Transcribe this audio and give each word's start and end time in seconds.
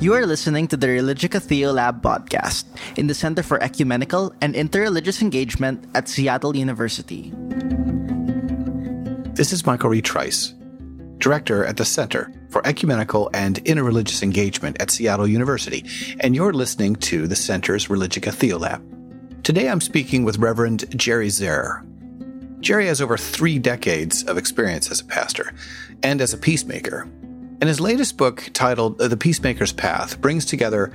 You 0.00 0.14
are 0.14 0.24
listening 0.24 0.66
to 0.68 0.78
the 0.78 0.86
Religica 0.86 1.42
Theolab 1.44 2.00
podcast 2.00 2.64
in 2.96 3.06
the 3.06 3.12
Center 3.12 3.42
for 3.42 3.62
Ecumenical 3.62 4.32
and 4.40 4.54
Interreligious 4.54 5.20
Engagement 5.20 5.84
at 5.94 6.08
Seattle 6.08 6.56
University. 6.56 7.30
This 9.34 9.52
is 9.52 9.66
Michael 9.66 9.90
Reid 9.90 10.06
Trice, 10.06 10.54
Director 11.18 11.66
at 11.66 11.76
the 11.76 11.84
Center 11.84 12.32
for 12.48 12.66
Ecumenical 12.66 13.28
and 13.34 13.62
Interreligious 13.66 14.22
Engagement 14.22 14.80
at 14.80 14.90
Seattle 14.90 15.28
University, 15.28 15.84
and 16.20 16.34
you're 16.34 16.54
listening 16.54 16.96
to 16.96 17.26
the 17.26 17.36
Center's 17.36 17.88
Religica 17.88 18.32
Theolab. 18.32 18.80
Today 19.42 19.68
I'm 19.68 19.82
speaking 19.82 20.24
with 20.24 20.38
Reverend 20.38 20.98
Jerry 20.98 21.28
Zehrer. 21.28 21.84
Jerry 22.60 22.86
has 22.86 23.02
over 23.02 23.18
three 23.18 23.58
decades 23.58 24.24
of 24.24 24.38
experience 24.38 24.90
as 24.90 25.02
a 25.02 25.04
pastor 25.04 25.52
and 26.02 26.22
as 26.22 26.32
a 26.32 26.38
peacemaker 26.38 27.06
and 27.60 27.68
his 27.68 27.80
latest 27.80 28.16
book, 28.16 28.48
titled 28.52 28.98
The 28.98 29.16
Peacemaker's 29.16 29.72
Path, 29.72 30.20
brings 30.20 30.44
together 30.46 30.92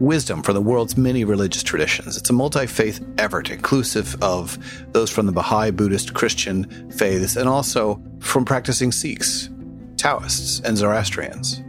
wisdom 0.00 0.42
from 0.42 0.54
the 0.54 0.60
world's 0.60 0.96
many 0.96 1.24
religious 1.24 1.62
traditions. 1.62 2.16
It's 2.16 2.28
a 2.28 2.32
multi 2.32 2.66
faith 2.66 3.04
effort, 3.18 3.50
inclusive 3.50 4.20
of 4.22 4.58
those 4.92 5.10
from 5.10 5.26
the 5.26 5.32
Baha'i, 5.32 5.70
Buddhist, 5.70 6.12
Christian 6.12 6.90
faiths, 6.90 7.36
and 7.36 7.48
also 7.48 8.02
from 8.18 8.44
practicing 8.44 8.90
Sikhs, 8.90 9.48
Taoists, 9.96 10.60
and 10.60 10.76
Zoroastrians. 10.76 11.62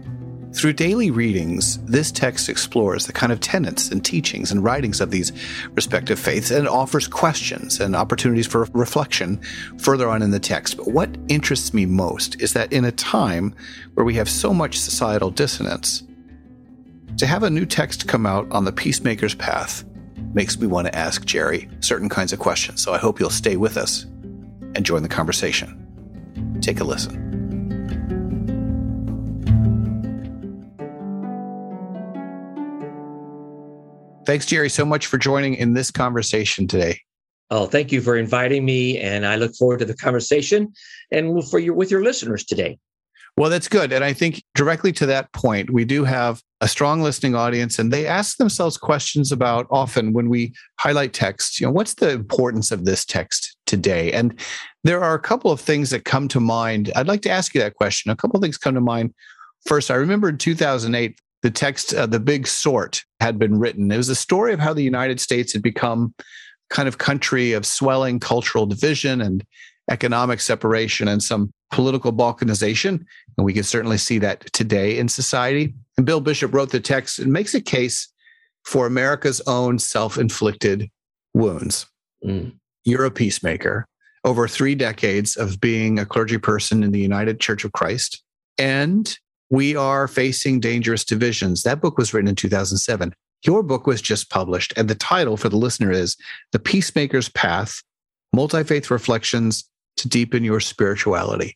Through 0.53 0.73
daily 0.73 1.09
readings, 1.09 1.79
this 1.85 2.11
text 2.11 2.47
explores 2.47 3.07
the 3.07 3.13
kind 3.13 3.31
of 3.31 3.39
tenets 3.39 3.89
and 3.89 4.05
teachings 4.05 4.51
and 4.51 4.63
writings 4.63 5.01
of 5.01 5.09
these 5.09 5.31
respective 5.71 6.19
faiths 6.19 6.51
and 6.51 6.67
offers 6.67 7.07
questions 7.07 7.79
and 7.79 7.95
opportunities 7.95 8.45
for 8.45 8.67
reflection 8.73 9.41
further 9.79 10.07
on 10.07 10.21
in 10.21 10.29
the 10.29 10.39
text. 10.39 10.77
But 10.77 10.89
what 10.89 11.17
interests 11.27 11.73
me 11.73 11.87
most 11.87 12.39
is 12.39 12.53
that 12.53 12.71
in 12.71 12.85
a 12.85 12.91
time 12.91 13.55
where 13.95 14.05
we 14.05 14.13
have 14.15 14.29
so 14.29 14.53
much 14.53 14.79
societal 14.79 15.31
dissonance, 15.31 16.03
to 17.17 17.25
have 17.25 17.43
a 17.43 17.49
new 17.49 17.65
text 17.65 18.07
come 18.07 18.25
out 18.25 18.49
on 18.51 18.65
the 18.65 18.71
peacemaker's 18.71 19.35
path 19.35 19.83
makes 20.33 20.59
me 20.59 20.67
want 20.67 20.87
to 20.87 20.95
ask 20.95 21.25
Jerry 21.25 21.67
certain 21.79 22.09
kinds 22.09 22.31
of 22.31 22.39
questions. 22.39 22.81
So 22.81 22.93
I 22.93 22.99
hope 22.99 23.19
you'll 23.19 23.29
stay 23.31 23.57
with 23.57 23.75
us 23.75 24.03
and 24.75 24.85
join 24.85 25.01
the 25.03 25.09
conversation. 25.09 26.59
Take 26.61 26.79
a 26.79 26.83
listen. 26.83 27.32
Thanks, 34.25 34.45
Jerry, 34.45 34.69
so 34.69 34.85
much 34.85 35.07
for 35.07 35.17
joining 35.17 35.55
in 35.55 35.73
this 35.73 35.91
conversation 35.91 36.67
today. 36.67 37.01
Oh, 37.49 37.65
thank 37.65 37.91
you 37.91 38.01
for 38.01 38.15
inviting 38.15 38.65
me, 38.65 38.97
and 38.99 39.25
I 39.25 39.35
look 39.35 39.53
forward 39.55 39.79
to 39.79 39.85
the 39.85 39.95
conversation 39.95 40.73
and 41.11 41.47
for 41.49 41.59
your 41.59 41.73
with 41.73 41.91
your 41.91 42.03
listeners 42.03 42.43
today. 42.43 42.79
Well, 43.35 43.49
that's 43.49 43.67
good. 43.67 43.91
And 43.91 44.03
I 44.03 44.13
think 44.13 44.43
directly 44.53 44.91
to 44.93 45.07
that 45.07 45.31
point, 45.33 45.71
we 45.71 45.85
do 45.85 46.03
have 46.03 46.41
a 46.61 46.67
strong 46.67 47.01
listening 47.01 47.35
audience, 47.35 47.79
and 47.79 47.91
they 47.91 48.05
ask 48.05 48.37
themselves 48.37 48.77
questions 48.77 49.31
about 49.31 49.67
often 49.71 50.13
when 50.13 50.29
we 50.29 50.53
highlight 50.79 51.13
text, 51.13 51.59
you 51.59 51.65
know, 51.65 51.71
what's 51.73 51.95
the 51.95 52.11
importance 52.11 52.71
of 52.71 52.85
this 52.85 53.03
text 53.03 53.57
today? 53.65 54.11
And 54.13 54.39
there 54.83 55.03
are 55.03 55.15
a 55.15 55.19
couple 55.19 55.51
of 55.51 55.59
things 55.59 55.89
that 55.89 56.05
come 56.05 56.27
to 56.29 56.39
mind. 56.39 56.91
I'd 56.95 57.07
like 57.07 57.23
to 57.23 57.31
ask 57.31 57.53
you 57.55 57.61
that 57.61 57.75
question. 57.75 58.11
A 58.11 58.15
couple 58.15 58.37
of 58.37 58.43
things 58.43 58.57
come 58.57 58.75
to 58.75 58.81
mind. 58.81 59.13
First, 59.65 59.89
I 59.89 59.95
remember 59.95 60.29
in 60.29 60.37
2008, 60.37 61.19
the 61.43 61.51
text, 61.51 61.93
uh, 61.93 62.05
The 62.05 62.19
Big 62.19 62.47
Sort, 62.47 63.03
had 63.19 63.37
been 63.37 63.59
written. 63.59 63.91
It 63.91 63.97
was 63.97 64.09
a 64.09 64.15
story 64.15 64.53
of 64.53 64.59
how 64.59 64.73
the 64.73 64.81
United 64.81 65.19
States 65.19 65.53
had 65.53 65.61
become 65.61 66.15
kind 66.69 66.87
of 66.87 66.97
country 66.97 67.51
of 67.51 67.65
swelling 67.65 68.19
cultural 68.19 68.65
division 68.65 69.21
and 69.21 69.45
economic 69.91 70.39
separation 70.39 71.07
and 71.07 71.21
some 71.21 71.51
political 71.69 72.13
balkanization. 72.13 73.03
And 73.37 73.45
we 73.45 73.53
can 73.53 73.63
certainly 73.63 73.97
see 73.97 74.17
that 74.19 74.51
today 74.53 74.97
in 74.97 75.09
society. 75.09 75.73
And 75.97 76.05
Bill 76.05 76.21
Bishop 76.21 76.53
wrote 76.53 76.71
the 76.71 76.79
text 76.79 77.19
and 77.19 77.31
makes 77.31 77.53
a 77.53 77.61
case 77.61 78.07
for 78.65 78.87
America's 78.87 79.41
own 79.45 79.77
self 79.77 80.17
inflicted 80.17 80.89
wounds. 81.33 81.85
Mm. 82.25 82.53
You're 82.85 83.05
a 83.05 83.11
peacemaker 83.11 83.85
over 84.23 84.47
three 84.47 84.75
decades 84.75 85.35
of 85.35 85.59
being 85.59 85.99
a 85.99 86.05
clergy 86.05 86.37
person 86.37 86.83
in 86.83 86.91
the 86.91 86.99
United 86.99 87.41
Church 87.41 87.65
of 87.65 87.73
Christ. 87.73 88.23
And 88.57 89.17
we 89.53 89.75
are 89.75 90.07
facing 90.07 90.59
dangerous 90.59 91.05
divisions. 91.05 91.61
That 91.61 91.79
book 91.79 91.95
was 91.95 92.11
written 92.11 92.27
in 92.27 92.33
2007. 92.33 93.13
Your 93.45 93.61
book 93.61 93.85
was 93.85 94.01
just 94.01 94.31
published, 94.31 94.73
and 94.75 94.89
the 94.89 94.95
title 94.95 95.37
for 95.37 95.47
the 95.47 95.57
listener 95.57 95.91
is 95.91 96.17
The 96.53 96.59
Peacemaker's 96.59 97.29
Path 97.29 97.83
Multi 98.33 98.63
Faith 98.63 98.89
Reflections 98.89 99.69
to 99.97 100.09
Deepen 100.09 100.43
Your 100.43 100.59
Spirituality. 100.59 101.55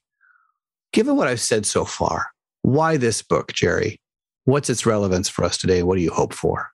Given 0.94 1.16
what 1.16 1.28
I've 1.28 1.41
said 1.41 1.66
so 1.66 1.85
far, 1.85 2.28
why 2.62 2.97
this 2.97 3.24
book, 3.24 3.52
Jerry? 3.53 4.00
What's 4.46 4.69
its 4.69 4.85
relevance 4.85 5.28
for 5.28 5.44
us 5.44 5.58
today? 5.58 5.81
What 5.81 5.96
do 5.96 6.03
you 6.03 6.12
hope 6.12 6.35
for? 6.35 6.69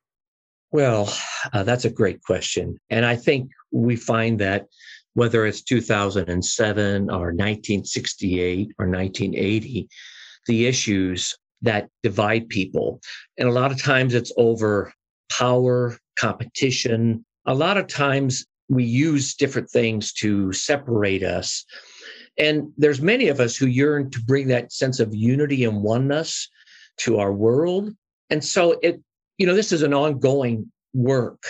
Well, 0.71 1.15
uh, 1.53 1.63
that's 1.63 1.85
a 1.85 1.89
great 1.89 2.21
question. 2.23 2.77
And 2.89 3.05
I 3.05 3.15
think 3.15 3.49
we 3.71 3.95
find 3.95 4.39
that 4.41 4.65
whether 5.13 5.45
it's 5.45 5.61
2007 5.61 7.09
or 7.09 7.31
1968 7.31 8.71
or 8.77 8.89
1980, 8.89 9.87
the 10.47 10.65
issues 10.65 11.37
that 11.61 11.89
divide 12.03 12.49
people. 12.49 12.99
And 13.37 13.47
a 13.47 13.53
lot 13.53 13.71
of 13.71 13.81
times 13.81 14.13
it's 14.13 14.31
over 14.37 14.93
power, 15.31 15.97
competition. 16.19 17.25
A 17.45 17.53
lot 17.53 17.77
of 17.77 17.87
times 17.87 18.45
we 18.69 18.83
use 18.83 19.35
different 19.35 19.69
things 19.69 20.13
to 20.13 20.51
separate 20.53 21.23
us. 21.23 21.65
And 22.37 22.71
there's 22.77 23.01
many 23.01 23.27
of 23.27 23.39
us 23.39 23.55
who 23.55 23.67
yearn 23.67 24.09
to 24.11 24.21
bring 24.21 24.47
that 24.47 24.73
sense 24.73 24.99
of 24.99 25.13
unity 25.13 25.63
and 25.63 25.83
oneness 25.83 26.49
to 26.97 27.19
our 27.19 27.33
world. 27.33 27.91
And 28.29 28.43
so 28.43 28.79
it, 28.81 29.01
you 29.37 29.45
know, 29.45 29.53
this 29.53 29.71
is 29.71 29.83
an 29.83 29.93
ongoing 29.93 30.71
work. 30.93 31.43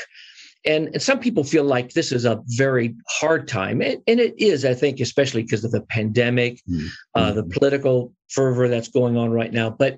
And, 0.65 0.89
and 0.89 1.01
some 1.01 1.19
people 1.19 1.43
feel 1.43 1.63
like 1.63 1.91
this 1.91 2.11
is 2.11 2.25
a 2.25 2.41
very 2.47 2.95
hard 3.07 3.47
time. 3.47 3.81
And, 3.81 4.01
and 4.07 4.19
it 4.19 4.33
is, 4.37 4.63
I 4.65 4.73
think, 4.73 4.99
especially 4.99 5.43
because 5.43 5.63
of 5.63 5.71
the 5.71 5.81
pandemic, 5.81 6.61
mm-hmm. 6.69 6.87
uh, 7.15 7.33
the 7.33 7.43
political 7.43 8.13
fervor 8.29 8.67
that's 8.67 8.87
going 8.87 9.17
on 9.17 9.31
right 9.31 9.51
now. 9.51 9.69
But 9.69 9.97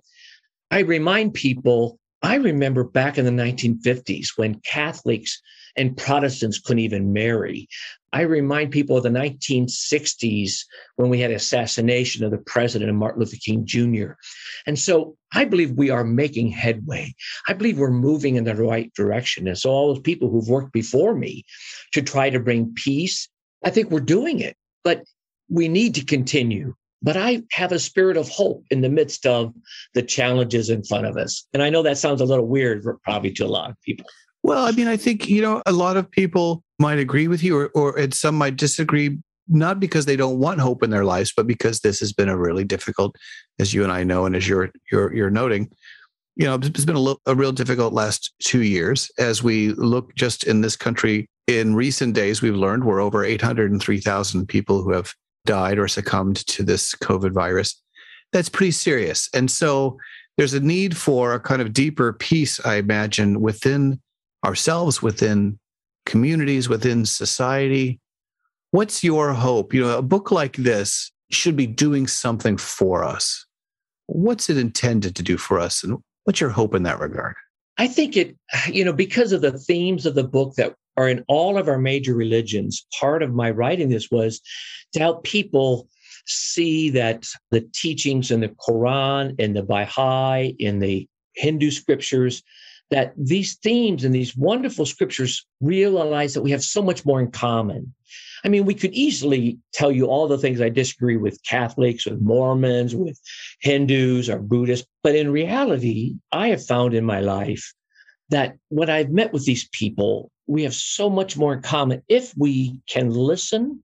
I 0.71 0.79
remind 0.79 1.33
people, 1.33 1.99
I 2.21 2.35
remember 2.35 2.83
back 2.83 3.17
in 3.17 3.25
the 3.25 3.31
1950s 3.31 4.29
when 4.35 4.59
Catholics 4.61 5.41
and 5.77 5.97
Protestants 5.97 6.59
couldn't 6.59 6.79
even 6.79 7.13
marry. 7.13 7.67
I 8.13 8.21
remind 8.21 8.71
people 8.71 8.95
of 8.95 9.03
the 9.03 9.09
1960s 9.09 10.61
when 10.95 11.09
we 11.09 11.19
had 11.19 11.31
the 11.31 11.35
assassination 11.35 12.23
of 12.23 12.31
the 12.31 12.37
president 12.37 12.89
and 12.89 12.97
Martin 12.97 13.19
Luther 13.19 13.35
King 13.43 13.65
Jr. 13.65 14.13
And 14.65 14.79
so 14.79 15.17
I 15.33 15.43
believe 15.43 15.71
we 15.71 15.89
are 15.89 16.05
making 16.05 16.49
headway. 16.49 17.13
I 17.47 17.53
believe 17.53 17.77
we're 17.77 17.91
moving 17.91 18.35
in 18.35 18.45
the 18.45 18.55
right 18.55 18.93
direction. 18.93 19.47
And 19.47 19.57
so 19.57 19.69
all 19.69 19.93
those 19.93 20.01
people 20.01 20.29
who've 20.29 20.47
worked 20.47 20.71
before 20.71 21.13
me 21.13 21.43
to 21.91 22.01
try 22.01 22.29
to 22.29 22.39
bring 22.39 22.73
peace, 22.73 23.27
I 23.65 23.69
think 23.69 23.91
we're 23.91 23.99
doing 23.99 24.39
it. 24.39 24.55
But 24.83 25.03
we 25.49 25.67
need 25.67 25.95
to 25.95 26.05
continue. 26.05 26.73
But 27.01 27.17
I 27.17 27.43
have 27.51 27.71
a 27.71 27.79
spirit 27.79 28.17
of 28.17 28.29
hope 28.29 28.63
in 28.71 28.81
the 28.81 28.89
midst 28.89 29.25
of 29.25 29.53
the 29.93 30.01
challenges 30.01 30.69
in 30.69 30.83
front 30.83 31.05
of 31.05 31.17
us. 31.17 31.45
And 31.53 31.61
I 31.61 31.69
know 31.69 31.83
that 31.83 31.97
sounds 31.97 32.21
a 32.21 32.25
little 32.25 32.47
weird, 32.47 32.83
probably 33.03 33.31
to 33.33 33.45
a 33.45 33.47
lot 33.47 33.69
of 33.69 33.81
people. 33.81 34.05
Well, 34.45 34.67
I 34.67 34.73
mean, 34.73 34.87
I 34.87 34.95
think, 34.95 35.27
you 35.27 35.41
know, 35.41 35.63
a 35.65 35.71
lot 35.71 35.97
of 35.97 36.11
people 36.11 36.63
might 36.77 36.99
agree 36.99 37.27
with 37.27 37.41
you 37.41 37.57
or, 37.57 37.69
or 37.69 37.97
and 37.97 38.13
some 38.13 38.35
might 38.35 38.57
disagree, 38.57 39.17
not 39.47 39.79
because 39.79 40.05
they 40.05 40.15
don't 40.15 40.37
want 40.37 40.59
hope 40.59 40.83
in 40.83 40.91
their 40.91 41.03
lives, 41.03 41.33
but 41.35 41.47
because 41.47 41.79
this 41.79 41.99
has 41.99 42.13
been 42.13 42.29
a 42.29 42.37
really 42.37 42.63
difficult, 42.63 43.15
as 43.57 43.73
you 43.73 43.81
and 43.81 43.91
I 43.91 44.03
know, 44.03 44.27
and 44.27 44.35
as 44.35 44.47
you're, 44.47 44.69
you're, 44.91 45.11
you're 45.15 45.31
noting, 45.31 45.71
you 46.35 46.45
know, 46.45 46.59
it's 46.61 46.85
been 46.85 46.95
a, 46.95 46.99
little, 46.99 47.19
a 47.25 47.33
real 47.33 47.53
difficult 47.53 47.91
last 47.91 48.35
two 48.37 48.61
years 48.61 49.09
as 49.17 49.41
we 49.41 49.69
look 49.69 50.13
just 50.13 50.43
in 50.43 50.61
this 50.61 50.75
country. 50.75 51.25
In 51.47 51.73
recent 51.73 52.13
days, 52.13 52.43
we've 52.43 52.53
learned 52.53 52.83
we're 52.83 53.01
over 53.01 53.25
803,000 53.25 54.45
people 54.45 54.83
who 54.83 54.91
have 54.91 55.11
died 55.47 55.79
or 55.79 55.87
succumbed 55.87 56.45
to 56.49 56.61
this 56.61 56.93
COVID 56.93 57.31
virus. 57.31 57.81
That's 58.31 58.49
pretty 58.49 58.73
serious. 58.73 59.27
And 59.33 59.49
so 59.49 59.97
there's 60.37 60.53
a 60.53 60.59
need 60.59 60.95
for 60.95 61.33
a 61.33 61.39
kind 61.39 61.63
of 61.63 61.73
deeper 61.73 62.13
peace, 62.13 62.63
I 62.63 62.75
imagine, 62.75 63.41
within 63.41 63.99
ourselves, 64.45 65.01
within 65.01 65.59
communities, 66.05 66.69
within 66.69 67.05
society. 67.05 67.99
What's 68.71 69.03
your 69.03 69.33
hope? 69.33 69.73
You 69.73 69.81
know, 69.81 69.97
a 69.97 70.01
book 70.01 70.31
like 70.31 70.55
this 70.57 71.11
should 71.31 71.55
be 71.55 71.67
doing 71.67 72.07
something 72.07 72.57
for 72.57 73.03
us. 73.03 73.45
What's 74.07 74.49
it 74.49 74.57
intended 74.57 75.15
to 75.15 75.23
do 75.23 75.37
for 75.37 75.59
us? 75.59 75.83
And 75.83 75.97
what's 76.25 76.39
your 76.39 76.51
hope 76.51 76.75
in 76.75 76.83
that 76.83 76.99
regard? 76.99 77.35
I 77.77 77.87
think 77.87 78.15
it, 78.15 78.35
you 78.67 78.85
know, 78.85 78.93
because 78.93 79.31
of 79.31 79.41
the 79.41 79.57
themes 79.57 80.05
of 80.05 80.15
the 80.15 80.23
book 80.23 80.55
that 80.55 80.75
are 80.95 81.09
in 81.09 81.25
all 81.27 81.57
of 81.57 81.67
our 81.67 81.79
major 81.79 82.13
religions, 82.13 82.85
part 82.99 83.23
of 83.23 83.33
my 83.33 83.51
writing 83.51 83.89
this 83.89 84.09
was 84.11 84.39
to 84.93 84.99
help 84.99 85.23
people 85.23 85.89
see 86.25 86.89
that 86.91 87.27
the 87.51 87.67
teachings 87.73 88.31
in 88.31 88.39
the 88.39 88.49
Quran, 88.49 89.37
in 89.39 89.53
the 89.53 89.63
Baha'i, 89.63 90.55
in 90.59 90.79
the 90.79 91.07
Hindu 91.35 91.71
scriptures 91.71 92.43
that 92.91 93.13
these 93.17 93.55
themes 93.55 94.03
and 94.03 94.13
these 94.13 94.37
wonderful 94.37 94.85
scriptures 94.85 95.45
realize 95.59 96.33
that 96.33 96.41
we 96.41 96.51
have 96.51 96.63
so 96.63 96.81
much 96.81 97.05
more 97.05 97.19
in 97.19 97.31
common. 97.31 97.93
I 98.43 98.47
mean, 98.47 98.65
we 98.65 98.75
could 98.75 98.93
easily 98.93 99.57
tell 99.73 99.91
you 99.91 100.05
all 100.05 100.27
the 100.27 100.37
things 100.37 100.61
I 100.61 100.69
disagree 100.69 101.17
with 101.17 101.43
Catholics, 101.43 102.05
with 102.05 102.21
Mormons, 102.21 102.95
with 102.95 103.19
Hindus 103.59 104.29
or 104.29 104.39
Buddhists. 104.39 104.87
But 105.01 105.15
in 105.15 105.31
reality, 105.31 106.15
I 106.31 106.49
have 106.49 106.63
found 106.63 106.93
in 106.93 107.05
my 107.05 107.21
life 107.21 107.73
that 108.29 108.57
when 108.69 108.89
I've 108.89 109.09
met 109.09 109.33
with 109.33 109.45
these 109.45 109.67
people, 109.69 110.31
we 110.47 110.63
have 110.63 110.75
so 110.75 111.09
much 111.09 111.37
more 111.37 111.53
in 111.53 111.61
common 111.61 112.03
if 112.07 112.33
we 112.37 112.79
can 112.87 113.09
listen 113.09 113.83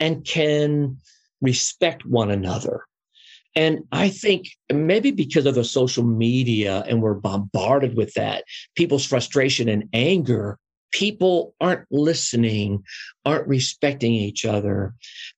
and 0.00 0.24
can 0.24 0.98
respect 1.40 2.04
one 2.04 2.30
another. 2.30 2.84
And 3.56 3.84
I 3.92 4.08
think 4.08 4.48
maybe 4.72 5.10
because 5.10 5.46
of 5.46 5.54
the 5.54 5.64
social 5.64 6.04
media 6.04 6.84
and 6.88 7.00
we're 7.00 7.14
bombarded 7.14 7.96
with 7.96 8.12
that, 8.14 8.44
people's 8.74 9.06
frustration 9.06 9.68
and 9.68 9.88
anger, 9.92 10.58
people 10.90 11.54
aren't 11.60 11.86
listening, 11.90 12.82
aren't 13.24 13.46
respecting 13.46 14.12
each 14.12 14.44
other. 14.44 14.94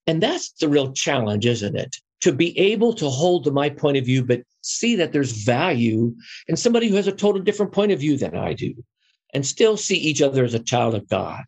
And 0.06 0.22
that's 0.22 0.52
the 0.52 0.68
real 0.68 0.92
challenge, 0.92 1.46
isn't 1.46 1.76
it? 1.76 1.96
To 2.22 2.32
be 2.32 2.58
able 2.58 2.94
to 2.94 3.08
hold 3.10 3.44
to 3.44 3.50
my 3.50 3.68
point 3.68 3.98
of 3.98 4.04
view, 4.04 4.24
but 4.24 4.42
see 4.62 4.96
that 4.96 5.12
there's 5.12 5.32
value 5.32 6.14
in 6.48 6.56
somebody 6.56 6.88
who 6.88 6.96
has 6.96 7.06
a 7.06 7.12
total 7.12 7.42
different 7.42 7.72
point 7.72 7.92
of 7.92 8.00
view 8.00 8.16
than 8.16 8.34
I 8.34 8.54
do 8.54 8.74
and 9.34 9.46
still 9.46 9.76
see 9.76 9.96
each 9.96 10.22
other 10.22 10.44
as 10.44 10.54
a 10.54 10.58
child 10.58 10.94
of 10.94 11.08
God. 11.08 11.42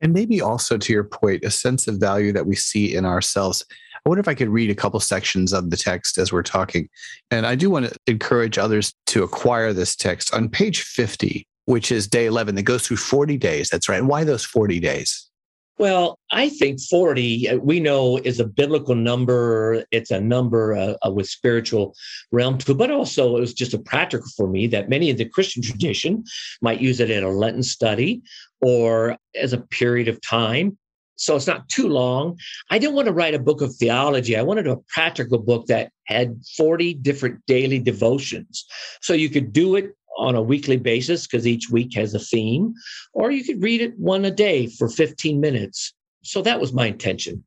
And 0.00 0.12
maybe 0.12 0.40
also 0.40 0.78
to 0.78 0.92
your 0.92 1.04
point, 1.04 1.44
a 1.44 1.50
sense 1.50 1.88
of 1.88 1.96
value 1.98 2.32
that 2.32 2.46
we 2.46 2.54
see 2.54 2.94
in 2.94 3.04
ourselves. 3.04 3.64
I 4.08 4.10
wonder 4.10 4.20
if 4.20 4.28
I 4.28 4.34
could 4.34 4.48
read 4.48 4.70
a 4.70 4.74
couple 4.74 4.98
sections 5.00 5.52
of 5.52 5.68
the 5.68 5.76
text 5.76 6.16
as 6.16 6.32
we're 6.32 6.42
talking. 6.42 6.88
And 7.30 7.44
I 7.44 7.54
do 7.54 7.68
want 7.68 7.88
to 7.88 7.94
encourage 8.06 8.56
others 8.56 8.94
to 9.08 9.22
acquire 9.22 9.74
this 9.74 9.94
text 9.94 10.32
on 10.32 10.48
page 10.48 10.80
50, 10.80 11.46
which 11.66 11.92
is 11.92 12.08
day 12.08 12.24
11 12.24 12.54
that 12.54 12.62
goes 12.62 12.86
through 12.86 12.96
40 12.96 13.36
days. 13.36 13.68
That's 13.68 13.86
right. 13.86 14.02
Why 14.02 14.24
those 14.24 14.46
40 14.46 14.80
days? 14.80 15.28
Well, 15.76 16.18
I 16.32 16.48
think 16.48 16.80
40, 16.80 17.50
uh, 17.50 17.56
we 17.58 17.80
know, 17.80 18.16
is 18.24 18.40
a 18.40 18.46
biblical 18.46 18.94
number. 18.94 19.84
It's 19.90 20.10
a 20.10 20.22
number 20.22 20.74
uh, 20.74 20.94
uh, 21.06 21.10
with 21.10 21.28
spiritual 21.28 21.94
realm 22.32 22.56
to 22.58 22.74
but 22.74 22.90
also 22.90 23.36
it 23.36 23.40
was 23.40 23.52
just 23.52 23.74
a 23.74 23.78
practical 23.78 24.28
for 24.38 24.48
me 24.48 24.68
that 24.68 24.88
many 24.88 25.10
of 25.10 25.18
the 25.18 25.28
Christian 25.28 25.62
tradition 25.62 26.24
might 26.62 26.80
use 26.80 26.98
it 26.98 27.10
in 27.10 27.24
a 27.24 27.30
Lenten 27.30 27.62
study 27.62 28.22
or 28.62 29.18
as 29.38 29.52
a 29.52 29.58
period 29.58 30.08
of 30.08 30.18
time. 30.22 30.78
So 31.18 31.34
it's 31.34 31.46
not 31.46 31.68
too 31.68 31.88
long. 31.88 32.38
I 32.70 32.78
didn't 32.78 32.94
want 32.94 33.06
to 33.06 33.12
write 33.12 33.34
a 33.34 33.38
book 33.38 33.60
of 33.60 33.74
theology. 33.74 34.36
I 34.36 34.42
wanted 34.42 34.66
a 34.66 34.76
practical 34.88 35.38
book 35.38 35.66
that 35.66 35.90
had 36.04 36.40
40 36.56 36.94
different 36.94 37.44
daily 37.46 37.80
devotions. 37.80 38.64
So 39.02 39.12
you 39.12 39.28
could 39.28 39.52
do 39.52 39.74
it 39.74 39.94
on 40.16 40.34
a 40.34 40.42
weekly 40.42 40.76
basis 40.76 41.26
because 41.26 41.46
each 41.46 41.70
week 41.70 41.94
has 41.94 42.14
a 42.14 42.18
theme, 42.18 42.72
or 43.12 43.30
you 43.30 43.44
could 43.44 43.62
read 43.62 43.80
it 43.80 43.98
one 43.98 44.24
a 44.24 44.30
day 44.30 44.66
for 44.66 44.88
15 44.88 45.40
minutes. 45.40 45.92
So 46.22 46.40
that 46.42 46.60
was 46.60 46.72
my 46.72 46.86
intention. 46.86 47.44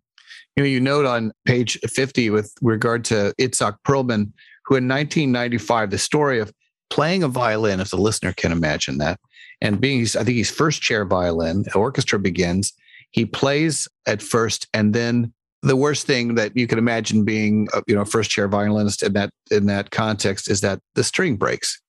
You 0.56 0.64
know, 0.64 0.70
you 0.70 0.82
note 0.82 1.06
on 1.06 1.32
page 1.46 1.80
50 1.80 2.30
with 2.30 2.54
regard 2.62 3.06
to 3.06 3.34
Itzhak 3.40 3.78
Perlman, 3.86 4.32
who 4.66 4.76
in 4.76 4.88
1995, 4.88 5.92
the 5.92 5.98
story 5.98 6.40
of 6.40 6.52
playing 6.90 7.24
a 7.24 7.28
violin, 7.30 7.80
if 7.80 7.90
the 7.90 7.98
listener 7.98 8.34
can 8.34 8.52
imagine 8.52 8.98
that, 8.98 9.20
and 9.62 9.80
being, 9.80 10.02
I 10.02 10.24
think 10.24 10.30
he's 10.30 10.52
first 10.52 10.82
chair 10.82 11.06
violin, 11.06 11.66
orchestra 11.74 12.20
begins. 12.20 12.74
He 13.12 13.26
plays 13.26 13.88
at 14.06 14.22
first, 14.22 14.68
and 14.74 14.94
then 14.94 15.34
the 15.62 15.76
worst 15.76 16.08
thing 16.08 16.36
that 16.36 16.56
you 16.56 16.66
can 16.66 16.80
imagine 16.80 17.24
being, 17.24 17.68
you 17.88 17.96
know, 17.96 18.06
first 18.06 18.32
chair 18.32 18.48
violinist 18.48 19.04
in 19.04 19.14
that 19.14 19.32
in 19.52 19.68
that 19.68 19.92
context 19.92 20.50
is 20.50 20.62
that 20.62 20.80
the 20.96 21.04
string 21.04 21.36
breaks 21.36 21.80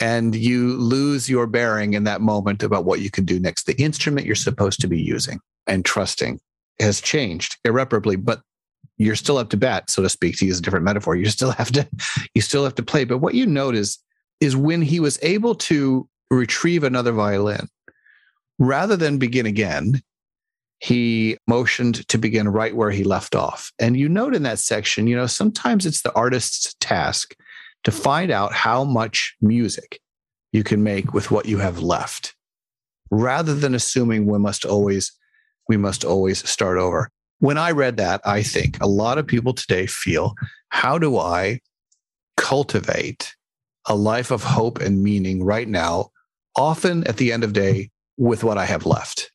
and 0.00 0.34
you 0.34 0.76
lose 0.76 1.28
your 1.28 1.46
bearing 1.46 1.94
in 1.94 2.04
that 2.04 2.20
moment 2.20 2.62
about 2.62 2.84
what 2.84 3.00
you 3.00 3.10
can 3.10 3.24
do 3.24 3.38
next. 3.38 3.66
The 3.66 3.80
instrument 3.80 4.26
you're 4.26 4.36
supposed 4.36 4.80
to 4.80 4.88
be 4.88 5.00
using 5.00 5.40
and 5.66 5.84
trusting 5.84 6.40
has 6.80 7.00
changed 7.00 7.56
irreparably, 7.64 8.16
but 8.16 8.42
you're 8.96 9.16
still 9.16 9.38
up 9.38 9.50
to 9.50 9.56
bat, 9.56 9.90
so 9.90 10.02
to 10.02 10.08
speak, 10.08 10.36
to 10.38 10.46
use 10.46 10.58
a 10.58 10.62
different 10.62 10.84
metaphor. 10.84 11.16
You 11.16 11.26
still 11.26 11.52
have 11.52 11.72
to, 11.72 11.88
you 12.34 12.42
still 12.42 12.64
have 12.64 12.74
to 12.76 12.82
play. 12.82 13.04
But 13.04 13.18
what 13.18 13.34
you 13.34 13.46
notice 13.46 13.98
is 14.40 14.56
when 14.56 14.82
he 14.82 15.00
was 15.00 15.18
able 15.22 15.54
to 15.54 16.08
retrieve 16.30 16.84
another 16.84 17.12
violin, 17.12 17.68
rather 18.58 18.96
than 18.96 19.18
begin 19.18 19.46
again, 19.46 20.02
he 20.80 21.38
motioned 21.46 22.06
to 22.08 22.18
begin 22.18 22.48
right 22.48 22.76
where 22.76 22.90
he 22.90 23.04
left 23.04 23.34
off. 23.34 23.72
And 23.78 23.96
you 23.96 24.08
note 24.08 24.34
in 24.34 24.42
that 24.42 24.58
section, 24.58 25.06
you 25.06 25.16
know, 25.16 25.26
sometimes 25.26 25.86
it's 25.86 26.02
the 26.02 26.12
artist's 26.14 26.74
task 26.80 27.34
to 27.84 27.90
find 27.90 28.30
out 28.30 28.52
how 28.52 28.84
much 28.84 29.34
music 29.40 30.00
you 30.52 30.64
can 30.64 30.82
make 30.82 31.12
with 31.12 31.30
what 31.30 31.46
you 31.46 31.58
have 31.58 31.80
left 31.80 32.34
rather 33.10 33.54
than 33.54 33.74
assuming 33.74 34.26
we 34.26 34.38
must 34.38 34.64
always 34.64 35.12
we 35.68 35.76
must 35.76 36.04
always 36.04 36.48
start 36.48 36.78
over 36.78 37.10
when 37.38 37.58
i 37.58 37.70
read 37.70 37.96
that 37.96 38.20
i 38.24 38.42
think 38.42 38.80
a 38.80 38.86
lot 38.86 39.18
of 39.18 39.26
people 39.26 39.52
today 39.52 39.86
feel 39.86 40.34
how 40.70 40.98
do 40.98 41.18
i 41.18 41.60
cultivate 42.36 43.34
a 43.86 43.94
life 43.94 44.30
of 44.30 44.42
hope 44.42 44.80
and 44.80 45.02
meaning 45.02 45.44
right 45.44 45.68
now 45.68 46.08
often 46.56 47.06
at 47.06 47.16
the 47.18 47.32
end 47.32 47.44
of 47.44 47.52
day 47.52 47.90
with 48.16 48.42
what 48.42 48.58
i 48.58 48.64
have 48.64 48.86
left 48.86 49.30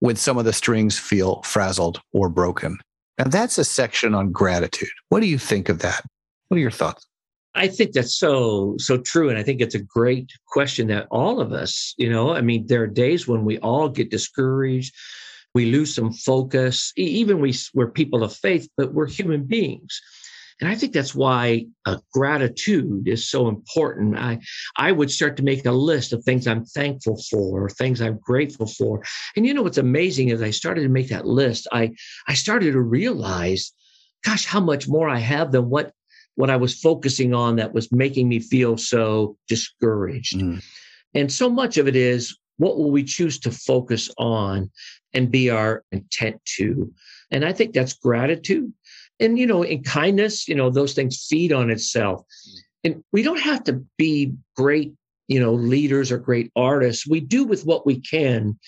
when 0.00 0.16
some 0.16 0.36
of 0.38 0.44
the 0.44 0.52
strings 0.52 0.98
feel 0.98 1.42
frazzled 1.42 2.00
or 2.12 2.28
broken. 2.28 2.78
And 3.18 3.30
that's 3.30 3.58
a 3.58 3.64
section 3.64 4.14
on 4.14 4.32
gratitude. 4.32 4.90
What 5.10 5.20
do 5.20 5.26
you 5.26 5.38
think 5.38 5.68
of 5.68 5.80
that? 5.80 6.04
What 6.48 6.56
are 6.56 6.60
your 6.60 6.70
thoughts? 6.70 7.06
I 7.54 7.68
think 7.68 7.92
that's 7.92 8.16
so 8.16 8.76
so 8.78 8.98
true, 8.98 9.28
and 9.28 9.36
I 9.36 9.42
think 9.42 9.60
it's 9.60 9.74
a 9.74 9.82
great 9.82 10.30
question 10.46 10.86
that 10.88 11.08
all 11.10 11.40
of 11.40 11.52
us, 11.52 11.94
you 11.98 12.08
know, 12.08 12.32
I 12.32 12.40
mean, 12.42 12.66
there 12.66 12.82
are 12.82 12.86
days 12.86 13.26
when 13.26 13.44
we 13.44 13.58
all 13.58 13.88
get 13.88 14.10
discouraged, 14.10 14.94
we 15.52 15.72
lose 15.72 15.94
some 15.94 16.12
focus. 16.12 16.92
Even 16.96 17.40
we 17.40 17.54
we're 17.74 17.90
people 17.90 18.22
of 18.22 18.32
faith, 18.32 18.68
but 18.76 18.94
we're 18.94 19.08
human 19.08 19.44
beings, 19.44 20.00
and 20.60 20.68
I 20.68 20.74
think 20.74 20.92
that's 20.92 21.14
why 21.14 21.66
uh, 21.86 21.98
gratitude 22.12 23.08
is 23.08 23.28
so 23.28 23.48
important. 23.48 24.16
I 24.18 24.38
I 24.76 24.92
would 24.92 25.10
start 25.10 25.36
to 25.38 25.42
make 25.42 25.64
a 25.66 25.72
list 25.72 26.12
of 26.12 26.22
things 26.22 26.46
I'm 26.46 26.64
thankful 26.64 27.20
for, 27.30 27.64
or 27.64 27.70
things 27.70 28.00
I'm 28.00 28.18
grateful 28.18 28.66
for, 28.66 29.02
and 29.36 29.46
you 29.46 29.54
know 29.54 29.62
what's 29.62 29.78
amazing 29.78 30.28
is 30.28 30.42
I 30.42 30.50
started 30.50 30.82
to 30.82 30.88
make 30.88 31.08
that 31.08 31.26
list. 31.26 31.66
I 31.72 31.92
I 32.28 32.34
started 32.34 32.72
to 32.72 32.80
realize 32.80 33.72
gosh, 34.24 34.44
how 34.44 34.60
much 34.60 34.88
more 34.88 35.08
I 35.08 35.18
have 35.18 35.52
than 35.52 35.68
what 35.70 35.92
what 36.34 36.50
I 36.50 36.56
was 36.56 36.78
focusing 36.78 37.34
on 37.34 37.56
that 37.56 37.74
was 37.74 37.92
making 37.92 38.28
me 38.28 38.38
feel 38.38 38.76
so 38.76 39.36
discouraged. 39.48 40.38
Mm. 40.38 40.62
And 41.14 41.32
so 41.32 41.50
much 41.50 41.76
of 41.76 41.88
it 41.88 41.96
is 41.96 42.36
what 42.56 42.78
will 42.78 42.90
we 42.90 43.04
choose 43.04 43.38
to 43.40 43.50
focus 43.50 44.10
on 44.16 44.70
and 45.12 45.30
be 45.30 45.50
our 45.50 45.82
intent 45.92 46.40
to? 46.56 46.92
And 47.30 47.44
I 47.44 47.52
think 47.52 47.74
that's 47.74 47.94
gratitude. 47.94 48.72
And, 49.20 49.38
you 49.38 49.46
know, 49.46 49.62
in 49.62 49.82
kindness, 49.82 50.48
you 50.48 50.54
know, 50.54 50.70
those 50.70 50.94
things 50.94 51.26
feed 51.28 51.52
on 51.52 51.70
itself. 51.70 52.22
Mm. 52.22 52.58
And 52.82 53.04
we 53.12 53.22
don't 53.22 53.40
have 53.40 53.62
to 53.64 53.84
be 53.98 54.32
great, 54.56 54.94
you 55.28 55.38
know, 55.38 55.52
leaders 55.52 56.10
or 56.10 56.18
great 56.18 56.50
artists. 56.56 57.06
We 57.06 57.20
do 57.20 57.44
with 57.44 57.66
what 57.66 57.86
we 57.86 58.00
can 58.00 58.58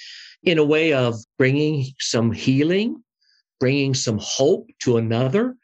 in 0.43 0.59
a 0.59 0.65
way 0.65 0.93
of 0.93 1.17
bringing 1.39 1.87
some 1.99 2.31
healing, 2.33 3.03
bringing 3.59 3.95
some 3.95 4.19
hope 4.21 4.69
to 4.81 4.99
another, 4.99 5.57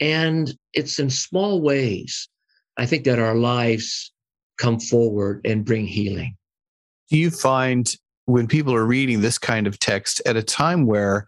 and 0.00 0.54
it's 0.74 0.98
in 0.98 1.10
small 1.10 1.60
ways, 1.62 2.28
I 2.76 2.86
think, 2.86 3.04
that 3.04 3.18
our 3.18 3.34
lives 3.34 4.12
come 4.58 4.78
forward 4.78 5.40
and 5.44 5.64
bring 5.64 5.86
healing. 5.86 6.36
Do 7.10 7.16
you 7.16 7.30
find 7.30 7.92
when 8.26 8.46
people 8.46 8.74
are 8.74 8.84
reading 8.84 9.20
this 9.20 9.38
kind 9.38 9.66
of 9.66 9.78
text 9.78 10.20
at 10.26 10.36
a 10.36 10.42
time 10.42 10.86
where 10.86 11.26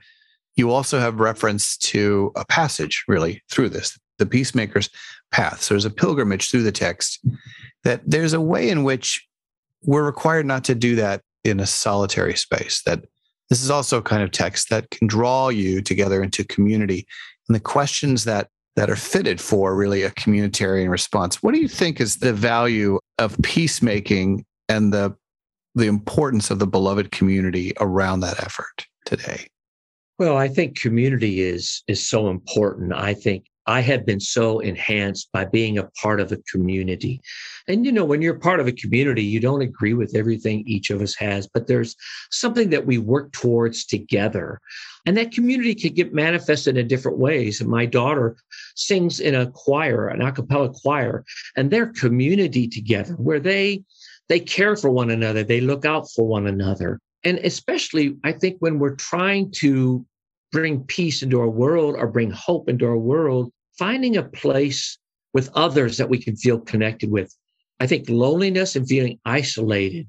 you 0.59 0.71
also 0.71 0.99
have 0.99 1.21
reference 1.21 1.77
to 1.79 2.33
a 2.37 2.45
passage 2.45 3.05
really 3.09 3.43
through 3.51 3.71
this, 3.71 3.99
the 4.19 4.27
peacemaker's 4.27 4.91
path? 5.31 5.63
So 5.63 5.75
there's 5.75 5.85
a 5.85 5.91
pilgrimage 5.91 6.51
through 6.51 6.63
the 6.65 6.73
text, 6.73 7.25
that 7.85 8.03
there's 8.05 8.33
a 8.33 8.41
way 8.41 8.69
in 8.69 8.85
which 8.85 9.27
we're 9.83 10.05
required 10.05 10.47
not 10.47 10.65
to 10.65 10.75
do 10.75 10.97
that 10.97 11.23
in 11.45 11.61
a 11.61 11.67
solitary 11.67 12.37
space, 12.37 12.83
that 12.83 13.05
this 13.49 13.63
is 13.63 13.71
also 13.71 13.99
a 13.99 14.03
kind 14.03 14.23
of 14.23 14.31
text 14.31 14.69
that 14.71 14.91
can 14.91 15.07
draw 15.07 15.49
you 15.49 15.81
together 15.81 16.23
into 16.23 16.45
community. 16.45 17.07
And 17.49 17.55
the 17.55 17.61
questions 17.61 18.25
that 18.25 18.49
that 18.77 18.91
are 18.91 18.97
fitted 18.97 19.41
for 19.41 19.75
really 19.75 20.05
a 20.05 20.11
communitarian 20.13 20.89
response. 20.89 21.43
What 21.43 21.53
do 21.53 21.61
you 21.61 21.67
think 21.67 22.01
is 22.01 22.19
the 22.19 22.33
value 22.33 23.01
of 23.19 23.37
peacemaking 23.43 24.45
and 24.69 24.93
the 24.93 25.17
the 25.75 25.87
importance 25.87 26.51
of 26.51 26.61
the 26.61 26.67
beloved 26.67 27.11
community 27.11 27.73
around 27.81 28.21
that 28.21 28.41
effort 28.41 28.87
today? 29.05 29.49
Well, 30.19 30.37
I 30.37 30.49
think 30.49 30.81
community 30.81 31.43
is 31.43 31.83
is 31.87 32.07
so 32.07 32.29
important. 32.29 32.93
I 32.93 33.15
think 33.15 33.45
I 33.69 33.81
have 33.81 34.05
been 34.05 34.19
so 34.19 34.59
enhanced 34.59 35.29
by 35.33 35.45
being 35.45 35.79
a 35.79 35.89
part 36.03 36.21
of 36.21 36.33
a 36.33 36.43
community. 36.51 37.21
And 37.69 37.87
you 37.87 37.93
know, 37.93 38.05
when 38.05 38.21
you're 38.21 38.39
part 38.39 38.59
of 38.59 38.67
a 38.67 38.73
community, 38.73 39.23
you 39.23 39.39
don't 39.39 39.63
agree 39.63 39.95
with 39.95 40.17
everything 40.17 40.65
each 40.67 40.91
of 40.91 41.03
us 41.03 41.15
has, 41.17 41.47
but 41.47 41.69
there's 41.69 41.95
something 42.33 42.71
that 42.71 42.87
we 42.87 42.99
work 42.99 43.31
towards 43.33 43.85
together. 43.85 44.61
And 45.07 45.17
that 45.17 45.33
community 45.33 45.75
can 45.75 45.95
get 45.95 46.13
manifested 46.13 46.77
in 46.77 46.89
different 46.89 47.19
ways. 47.19 47.61
And 47.61 47.71
my 47.71 47.87
daughter 47.87 48.37
sings 48.75 49.21
in 49.21 49.37
a 49.37 49.51
choir, 49.51 50.09
an 50.09 50.21
a 50.21 50.33
cappella 50.33 50.71
choir, 50.71 51.25
and 51.57 51.71
they're 51.71 51.93
community 51.93 52.67
together 52.67 53.15
where 53.15 53.41
they 53.41 53.85
they 54.29 54.41
care 54.41 54.77
for 54.77 54.91
one 54.91 55.11
another, 55.11 55.45
they 55.45 55.61
look 55.61 55.85
out 55.85 56.11
for 56.11 56.27
one 56.27 56.47
another. 56.47 57.01
And 57.25 57.39
especially, 57.39 58.17
I 58.25 58.33
think 58.33 58.57
when 58.61 58.79
we're 58.79 58.95
trying 58.95 59.51
to 59.57 60.05
bring 60.53 60.85
peace 60.85 61.23
into 61.23 61.41
our 61.41 61.49
world 61.49 61.95
or 61.99 62.07
bring 62.07 62.31
hope 62.31 62.69
into 62.69 62.87
our 62.87 62.97
world, 62.97 63.53
finding 63.79 64.17
a 64.17 64.23
place 64.23 64.99
with 65.35 65.51
others 65.55 65.99
that 65.99 66.09
we 66.09 66.19
can 66.19 66.37
feel 66.37 66.59
connected 66.59 67.11
with. 67.11 67.35
I 67.81 67.87
think 67.87 68.09
loneliness 68.09 68.77
and 68.77 68.89
feeling 68.89 69.21
isolated 69.25 70.09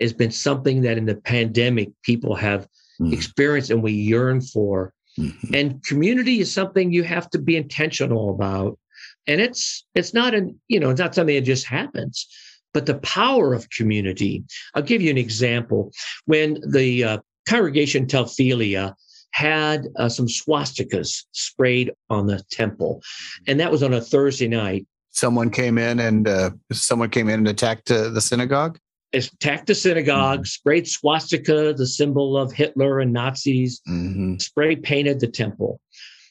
has 0.00 0.12
been 0.12 0.30
something 0.30 0.82
that 0.82 0.98
in 0.98 1.06
the 1.06 1.16
pandemic 1.16 1.90
people 2.02 2.34
have 2.34 2.68
mm. 3.00 3.12
experienced 3.12 3.70
and 3.70 3.82
we 3.82 3.92
yearn 3.92 4.40
for. 4.40 4.92
Mm-hmm. 5.18 5.54
And 5.54 5.82
community 5.84 6.40
is 6.40 6.52
something 6.52 6.92
you 6.92 7.04
have 7.04 7.30
to 7.30 7.38
be 7.38 7.56
intentional 7.56 8.30
about. 8.30 8.78
And 9.26 9.40
it's 9.40 9.86
it's 9.94 10.12
not 10.12 10.34
an, 10.34 10.60
you 10.68 10.78
know, 10.78 10.90
it's 10.90 11.00
not 11.00 11.14
something 11.14 11.34
that 11.34 11.42
just 11.42 11.66
happens, 11.66 12.26
but 12.76 12.84
the 12.84 12.98
power 12.98 13.54
of 13.54 13.70
community. 13.70 14.44
I'll 14.74 14.82
give 14.82 15.00
you 15.00 15.10
an 15.10 15.16
example. 15.16 15.92
When 16.26 16.60
the 16.60 17.04
uh, 17.04 17.18
congregation 17.48 18.06
Telphelia 18.06 18.94
had 19.30 19.88
uh, 19.98 20.10
some 20.10 20.26
swastikas 20.26 21.24
sprayed 21.32 21.90
on 22.10 22.26
the 22.26 22.42
temple, 22.50 23.00
and 23.46 23.58
that 23.60 23.72
was 23.72 23.82
on 23.82 23.94
a 23.94 24.00
Thursday 24.02 24.46
night. 24.46 24.86
Someone 25.08 25.48
came 25.48 25.78
in 25.78 25.98
and 25.98 26.28
uh, 26.28 26.50
someone 26.70 27.08
came 27.08 27.30
in 27.30 27.38
and 27.38 27.48
attacked 27.48 27.90
uh, 27.90 28.10
the 28.10 28.20
synagogue 28.20 28.78
attacked 29.14 29.66
the 29.66 29.74
synagogue, 29.74 30.40
mm-hmm. 30.40 30.44
sprayed 30.44 30.86
swastika, 30.86 31.72
the 31.72 31.86
symbol 31.86 32.36
of 32.36 32.52
Hitler 32.52 33.00
and 33.00 33.12
Nazis, 33.12 33.80
mm-hmm. 33.88 34.36
spray 34.36 34.76
painted 34.76 35.20
the 35.20 35.28
temple. 35.28 35.80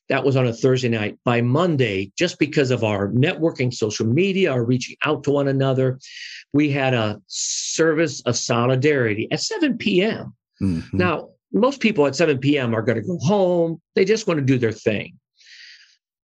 That 0.10 0.24
was 0.24 0.36
on 0.36 0.48
a 0.48 0.54
Thursday 0.54 0.90
night. 0.90 1.18
By 1.24 1.42
Monday, 1.42 2.12
just 2.18 2.38
because 2.40 2.72
of 2.72 2.84
our 2.84 3.10
networking, 3.10 3.74
social 3.74 4.06
media, 4.06 4.52
our 4.52 4.64
reaching 4.64 4.96
out 5.04 5.24
to 5.24 5.32
one 5.32 5.48
another, 5.48 6.00
we 6.54 6.70
had 6.70 6.94
a 6.94 7.22
service 7.28 8.22
of 8.22 8.38
solidarity 8.38 9.28
at 9.32 9.42
7 9.42 9.78
p.m. 9.78 10.34
Mm-hmm. 10.62 10.98
Now, 10.98 11.30
most 11.52 11.80
people 11.80 12.06
at 12.06 12.16
7 12.16 12.38
p.m. 12.38 12.76
are 12.76 12.82
going 12.82 13.02
to 13.02 13.08
go 13.08 13.18
home. 13.20 13.82
They 13.96 14.06
just 14.06 14.28
want 14.28 14.40
to 14.40 14.46
do 14.46 14.58
their 14.58 14.72
thing 14.72 15.18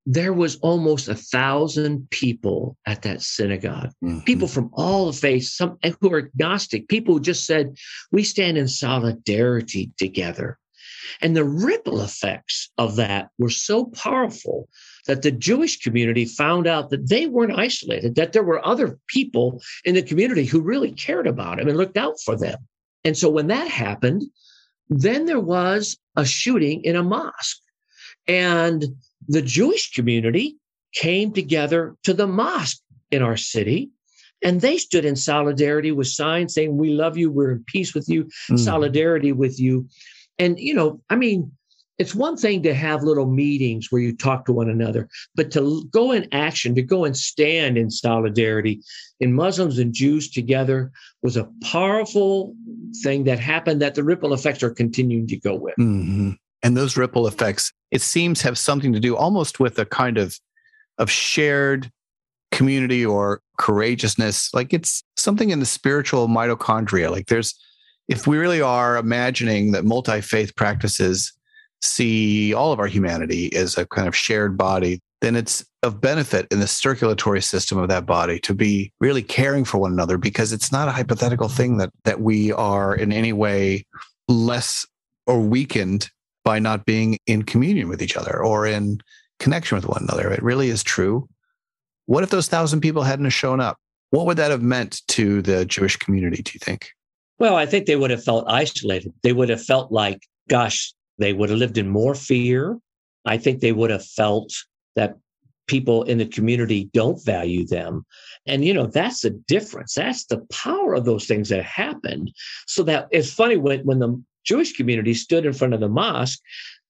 there 0.06 0.34
was 0.34 0.56
almost 0.58 1.08
a 1.08 1.16
thousand 1.16 2.10
people 2.10 2.76
at 2.88 3.04
that 3.04 3.22
synagogue 3.22 3.92
mm-hmm. 4.04 4.20
people 4.22 4.48
from 4.48 4.70
all 4.74 5.06
the 5.06 5.14
faiths 5.14 5.56
some 5.56 5.78
who 6.00 6.12
are 6.12 6.20
agnostic 6.20 6.88
people 6.88 7.16
who 7.16 7.22
just 7.22 7.46
said 7.46 7.76
we 8.12 8.24
stand 8.24 8.58
in 8.58 8.68
solidarity 8.68 9.92
together 9.98 10.58
and 11.22 11.36
the 11.36 11.44
ripple 11.44 12.02
effects 12.02 12.70
of 12.78 12.96
that 12.96 13.30
were 13.38 13.50
so 13.50 13.86
powerful 13.86 14.68
that 15.08 15.22
the 15.22 15.32
jewish 15.32 15.80
community 15.80 16.26
found 16.26 16.68
out 16.68 16.90
that 16.90 17.10
they 17.10 17.26
weren't 17.28 17.58
isolated 17.58 18.16
that 18.16 18.34
there 18.34 18.44
were 18.44 18.66
other 18.66 19.00
people 19.08 19.62
in 19.86 19.96
the 19.96 20.04
community 20.04 20.46
who 20.46 20.62
really 20.62 20.92
cared 20.92 21.28
about 21.28 21.58
them 21.58 21.68
and 21.68 21.78
looked 21.78 21.98
out 21.98 22.16
for 22.24 22.38
them 22.38 22.58
and 23.04 23.18
so 23.18 23.30
when 23.30 23.48
that 23.48 23.68
happened 23.68 24.24
then 24.90 25.26
there 25.26 25.40
was 25.40 25.98
a 26.18 26.26
shooting 26.26 26.84
in 26.84 26.96
a 26.96 27.04
mosque 27.04 27.62
and 28.28 28.86
the 29.28 29.42
Jewish 29.42 29.94
community 29.94 30.58
came 30.94 31.32
together 31.32 31.96
to 32.04 32.14
the 32.14 32.28
mosque 32.28 32.82
in 33.12 33.22
our 33.22 33.38
city 33.38 33.90
and 34.44 34.62
they 34.62 34.78
stood 34.78 35.06
in 35.06 35.16
solidarity 35.16 35.92
with 35.92 36.08
signs 36.08 36.54
saying, 36.54 36.76
We 36.78 36.90
love 36.90 37.18
you, 37.18 37.32
we're 37.32 37.52
in 37.52 37.64
peace 37.66 37.94
with 37.94 38.10
you, 38.10 38.26
mm. 38.50 38.60
solidarity 38.60 39.32
with 39.32 39.60
you. 39.60 39.88
And, 40.42 40.60
you 40.60 40.74
know, 40.74 41.00
I 41.10 41.16
mean, 41.16 41.52
it's 42.00 42.16
one 42.16 42.36
thing 42.36 42.64
to 42.64 42.74
have 42.74 43.04
little 43.04 43.28
meetings 43.28 43.92
where 43.92 44.02
you 44.02 44.16
talk 44.16 44.46
to 44.46 44.52
one 44.52 44.70
another, 44.70 45.08
but 45.36 45.52
to 45.52 45.88
go 45.92 46.12
in 46.12 46.28
action, 46.32 46.74
to 46.74 46.82
go 46.82 47.06
and 47.06 47.16
stand 47.16 47.78
in 47.78 47.92
solidarity 47.92 48.82
in 49.20 49.34
Muslims 49.34 49.78
and 49.78 49.94
Jews 49.94 50.32
together 50.32 50.92
was 51.22 51.38
a 51.38 51.48
powerful 51.64 52.56
thing 53.04 53.26
that 53.26 53.40
happened 53.40 53.84
that 53.84 53.94
the 53.94 54.04
ripple 54.04 54.34
effects 54.34 54.64
are 54.64 54.72
continuing 54.72 55.28
to 55.28 55.38
go 55.38 55.54
with. 55.54 55.76
Mm-hmm. 55.80 56.32
And 56.64 56.76
those 56.76 56.98
ripple 56.98 57.28
effects, 57.28 57.72
it 57.92 58.02
seems, 58.02 58.42
have 58.42 58.58
something 58.58 58.94
to 58.94 59.00
do 59.00 59.16
almost 59.16 59.60
with 59.60 59.78
a 59.78 59.86
kind 59.86 60.18
of 60.18 60.40
of 60.98 61.10
shared 61.10 61.92
community 62.52 63.06
or 63.06 63.42
courageousness. 63.58 64.54
Like 64.54 64.74
it's 64.74 65.04
something 65.18 65.52
in 65.52 65.60
the 65.60 65.66
spiritual 65.66 66.28
mitochondria. 66.28 67.12
Like 67.12 67.28
there's, 67.28 67.54
if 68.12 68.28
we 68.28 68.38
really 68.38 68.62
are 68.62 68.98
imagining 68.98 69.72
that 69.72 69.86
multi 69.86 70.20
faith 70.20 70.54
practices 70.58 71.32
see 71.82 72.54
all 72.54 72.74
of 72.74 72.80
our 72.80 72.88
humanity 72.88 73.56
as 73.56 73.78
a 73.78 73.88
kind 73.88 74.06
of 74.06 74.16
shared 74.16 74.58
body, 74.58 75.00
then 75.22 75.38
it's 75.38 75.64
of 75.82 76.02
benefit 76.02 76.46
in 76.52 76.60
the 76.60 76.68
circulatory 76.68 77.42
system 77.42 77.78
of 77.78 77.88
that 77.88 78.06
body 78.06 78.38
to 78.40 78.54
be 78.54 78.92
really 79.00 79.24
caring 79.24 79.64
for 79.64 79.78
one 79.78 79.94
another 79.94 80.18
because 80.18 80.52
it's 80.52 80.74
not 80.74 80.90
a 80.90 80.92
hypothetical 80.92 81.48
thing 81.48 81.78
that 81.78 81.90
that 82.04 82.20
we 82.20 82.52
are 82.52 82.94
in 82.94 83.14
any 83.14 83.32
way 83.32 83.86
less 84.28 84.86
or 85.26 85.40
weakened 85.40 86.10
by 86.44 86.60
not 86.60 86.86
being 86.86 87.18
in 87.28 87.44
communion 87.44 87.88
with 87.88 88.02
each 88.02 88.18
other 88.18 88.44
or 88.44 88.68
in 88.68 89.00
connection 89.40 89.78
with 89.78 89.88
one 89.88 90.04
another. 90.04 90.30
It 90.30 90.44
really 90.44 90.68
is 90.68 90.84
true. 90.84 91.30
What 92.08 92.24
if 92.24 92.30
those 92.30 92.50
thousand 92.50 92.82
people 92.82 93.04
hadn't 93.04 93.30
shown 93.30 93.62
up? 93.62 93.78
What 94.10 94.26
would 94.26 94.38
that 94.38 94.52
have 94.52 94.62
meant 94.62 95.02
to 95.10 95.42
the 95.42 95.64
Jewish 95.64 95.96
community, 95.96 96.44
do 96.44 96.52
you 96.54 96.60
think? 96.60 96.92
Well, 97.42 97.56
I 97.56 97.66
think 97.66 97.88
they 97.88 97.96
would 97.96 98.12
have 98.12 98.24
felt 98.24 98.46
isolated. 98.48 99.16
They 99.24 99.34
would 99.34 99.50
have 99.50 99.64
felt 99.64 99.92
like, 99.92 100.28
gosh, 100.48 100.94
they 101.18 101.34
would 101.34 101.50
have 101.50 101.58
lived 101.58 101.80
in 101.80 101.90
more 101.90 102.14
fear. 102.14 102.78
I 103.26 103.40
think 103.40 103.62
they 103.62 103.72
would 103.72 103.90
have 103.90 104.06
felt 104.06 104.54
that 104.96 105.18
people 105.66 106.04
in 106.04 106.20
the 106.20 106.28
community 106.28 106.92
don't 106.94 107.20
value 107.26 107.66
them. 107.66 108.06
And, 108.46 108.64
you 108.64 108.76
know, 108.76 108.86
that's 108.86 109.22
the 109.22 109.32
difference. 109.48 109.96
That's 109.96 110.26
the 110.26 110.46
power 110.52 110.94
of 110.94 111.06
those 111.06 111.26
things 111.26 111.50
that 111.50 111.66
happened. 111.66 112.32
So 112.68 112.84
that 112.84 113.08
it's 113.10 113.34
funny 113.34 113.58
when, 113.58 113.80
when 113.88 113.98
the 113.98 114.24
Jewish 114.44 114.74
community 114.74 115.16
stood 115.16 115.44
in 115.44 115.54
front 115.54 115.74
of 115.74 115.80
the 115.80 115.90
mosque. 115.90 116.40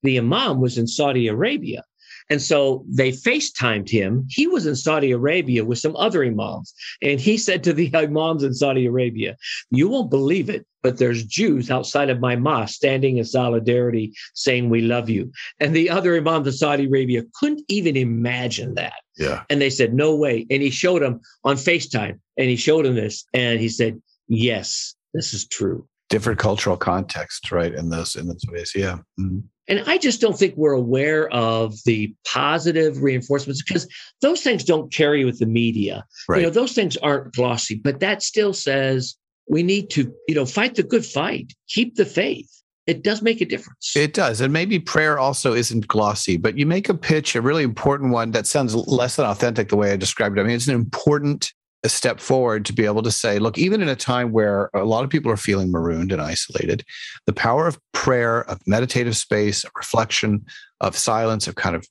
The 0.02 0.18
imam 0.18 0.60
was 0.60 0.76
in 0.76 0.86
Saudi 0.86 1.28
Arabia. 1.28 1.82
And 2.30 2.40
so 2.40 2.84
they 2.88 3.10
FaceTimed 3.10 3.88
him. 3.88 4.26
He 4.28 4.46
was 4.46 4.66
in 4.66 4.76
Saudi 4.76 5.10
Arabia 5.12 5.64
with 5.64 5.78
some 5.78 5.96
other 5.96 6.24
imams. 6.24 6.74
And 7.02 7.20
he 7.20 7.36
said 7.36 7.64
to 7.64 7.72
the 7.72 7.90
imams 7.94 8.42
in 8.42 8.54
Saudi 8.54 8.86
Arabia, 8.86 9.36
You 9.70 9.88
won't 9.88 10.10
believe 10.10 10.48
it, 10.48 10.66
but 10.82 10.98
there's 10.98 11.24
Jews 11.24 11.70
outside 11.70 12.10
of 12.10 12.20
my 12.20 12.36
mosque 12.36 12.74
standing 12.74 13.18
in 13.18 13.24
solidarity 13.24 14.12
saying, 14.34 14.70
We 14.70 14.82
love 14.82 15.08
you. 15.08 15.32
And 15.60 15.74
the 15.74 15.90
other 15.90 16.16
imams 16.16 16.46
in 16.46 16.52
Saudi 16.52 16.86
Arabia 16.86 17.22
couldn't 17.38 17.64
even 17.68 17.96
imagine 17.96 18.74
that. 18.74 18.94
Yeah. 19.16 19.42
And 19.50 19.60
they 19.60 19.70
said, 19.70 19.94
No 19.94 20.14
way. 20.14 20.46
And 20.50 20.62
he 20.62 20.70
showed 20.70 21.02
them 21.02 21.20
on 21.44 21.56
FaceTime 21.56 22.18
and 22.36 22.48
he 22.48 22.56
showed 22.56 22.84
them 22.84 22.94
this. 22.94 23.24
And 23.34 23.60
he 23.60 23.68
said, 23.68 24.00
Yes, 24.28 24.94
this 25.12 25.34
is 25.34 25.46
true 25.46 25.86
different 26.12 26.38
cultural 26.38 26.76
context, 26.76 27.50
right? 27.50 27.74
In 27.74 27.88
those 27.88 28.16
in 28.16 28.26
those 28.28 28.44
ways, 28.48 28.72
yeah. 28.76 28.98
Mm-hmm. 29.18 29.38
And 29.68 29.82
I 29.86 29.96
just 29.96 30.20
don't 30.20 30.38
think 30.38 30.54
we're 30.56 30.72
aware 30.72 31.30
of 31.30 31.74
the 31.86 32.14
positive 32.30 33.02
reinforcements 33.02 33.62
because 33.62 33.88
those 34.20 34.42
things 34.42 34.62
don't 34.62 34.92
carry 34.92 35.24
with 35.24 35.38
the 35.38 35.46
media. 35.46 36.04
Right. 36.28 36.40
You 36.40 36.44
know, 36.44 36.50
those 36.50 36.72
things 36.72 36.96
aren't 36.98 37.32
glossy, 37.32 37.76
but 37.76 38.00
that 38.00 38.22
still 38.22 38.52
says 38.52 39.16
we 39.48 39.62
need 39.62 39.88
to, 39.90 40.12
you 40.28 40.34
know, 40.34 40.44
fight 40.44 40.74
the 40.74 40.82
good 40.82 41.06
fight, 41.06 41.54
keep 41.68 41.94
the 41.94 42.04
faith. 42.04 42.50
It 42.86 43.02
does 43.02 43.22
make 43.22 43.40
a 43.40 43.46
difference. 43.46 43.92
It 43.96 44.12
does. 44.12 44.40
And 44.40 44.52
maybe 44.52 44.78
prayer 44.80 45.18
also 45.18 45.54
isn't 45.54 45.86
glossy, 45.86 46.36
but 46.36 46.58
you 46.58 46.66
make 46.66 46.88
a 46.88 46.94
pitch, 46.94 47.36
a 47.36 47.40
really 47.40 47.62
important 47.62 48.12
one 48.12 48.32
that 48.32 48.46
sounds 48.46 48.74
less 48.74 49.16
than 49.16 49.24
authentic 49.24 49.68
the 49.68 49.76
way 49.76 49.92
I 49.92 49.96
described 49.96 50.36
it. 50.36 50.42
I 50.42 50.44
mean, 50.44 50.56
it's 50.56 50.68
an 50.68 50.74
important 50.74 51.52
a 51.84 51.88
step 51.88 52.20
forward 52.20 52.64
to 52.64 52.72
be 52.72 52.84
able 52.84 53.02
to 53.02 53.10
say, 53.10 53.38
look, 53.38 53.58
even 53.58 53.82
in 53.82 53.88
a 53.88 53.96
time 53.96 54.32
where 54.32 54.70
a 54.74 54.84
lot 54.84 55.04
of 55.04 55.10
people 55.10 55.30
are 55.30 55.36
feeling 55.36 55.70
marooned 55.70 56.12
and 56.12 56.22
isolated, 56.22 56.84
the 57.26 57.32
power 57.32 57.66
of 57.66 57.78
prayer, 57.92 58.48
of 58.48 58.60
meditative 58.66 59.16
space, 59.16 59.64
of 59.64 59.72
reflection, 59.76 60.44
of 60.80 60.96
silence, 60.96 61.48
of 61.48 61.56
kind 61.56 61.74
of 61.74 61.86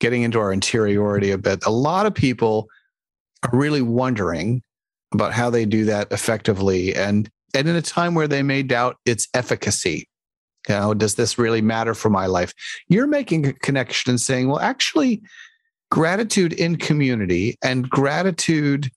getting 0.00 0.22
into 0.22 0.38
our 0.38 0.52
interiority 0.52 1.30
a 1.30 1.38
bit, 1.38 1.64
a 1.66 1.70
lot 1.70 2.06
of 2.06 2.14
people 2.14 2.68
are 3.42 3.58
really 3.58 3.82
wondering 3.82 4.62
about 5.12 5.32
how 5.32 5.50
they 5.50 5.64
do 5.64 5.84
that 5.84 6.10
effectively. 6.10 6.94
And, 6.94 7.30
and 7.54 7.68
in 7.68 7.76
a 7.76 7.82
time 7.82 8.14
where 8.14 8.28
they 8.28 8.42
may 8.42 8.62
doubt 8.62 8.96
its 9.04 9.28
efficacy, 9.34 10.08
you 10.68 10.74
know, 10.74 10.94
does 10.94 11.14
this 11.14 11.38
really 11.38 11.60
matter 11.60 11.94
for 11.94 12.08
my 12.08 12.26
life? 12.26 12.54
You're 12.88 13.06
making 13.06 13.46
a 13.46 13.52
connection 13.52 14.10
and 14.10 14.20
saying, 14.20 14.48
well, 14.48 14.60
actually, 14.60 15.22
gratitude 15.90 16.54
in 16.54 16.76
community 16.76 17.56
and 17.62 17.88
gratitude 17.88 18.90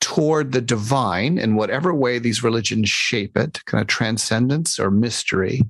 toward 0.00 0.52
the 0.52 0.60
divine 0.60 1.38
in 1.38 1.56
whatever 1.56 1.92
way 1.94 2.18
these 2.18 2.42
religions 2.42 2.88
shape 2.88 3.36
it, 3.36 3.64
kind 3.66 3.80
of 3.80 3.88
transcendence 3.88 4.78
or 4.78 4.90
mystery, 4.90 5.62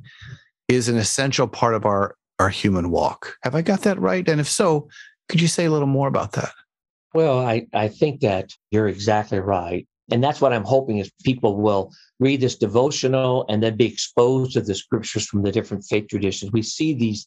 is 0.69 0.89
an 0.89 0.97
essential 0.97 1.49
part 1.49 1.75
of 1.75 1.87
our, 1.87 2.15
our 2.39 2.51
human 2.51 2.91
walk. 2.91 3.37
Have 3.43 3.55
I 3.55 3.63
got 3.63 3.83
that 3.83 3.99
right? 4.01 4.29
And 4.29 4.41
if 4.41 4.49
so, 4.49 4.89
could 5.29 5.41
you 5.41 5.49
say 5.49 5.65
a 5.65 5.71
little 5.71 5.87
more 5.87 6.09
about 6.09 6.33
that? 6.33 6.53
Well, 7.15 7.39
I, 7.39 7.67
I 7.73 7.89
think 7.89 8.21
that 8.21 8.53
you're 8.71 8.89
exactly 8.89 9.41
right. 9.41 9.87
And 10.11 10.25
that's 10.25 10.41
what 10.41 10.53
I'm 10.53 10.65
hoping 10.65 10.99
is 10.99 11.11
people 11.23 11.57
will 11.57 11.93
read 12.19 12.41
this 12.41 12.57
devotional 12.57 13.45
and 13.49 13.63
then 13.63 13.77
be 13.77 13.87
exposed 13.87 14.53
to 14.53 14.61
the 14.61 14.75
scriptures 14.75 15.27
from 15.27 15.43
the 15.43 15.53
different 15.53 15.85
faith 15.85 16.09
traditions. 16.09 16.53
We 16.53 16.63
see 16.63 16.95
these 16.95 17.27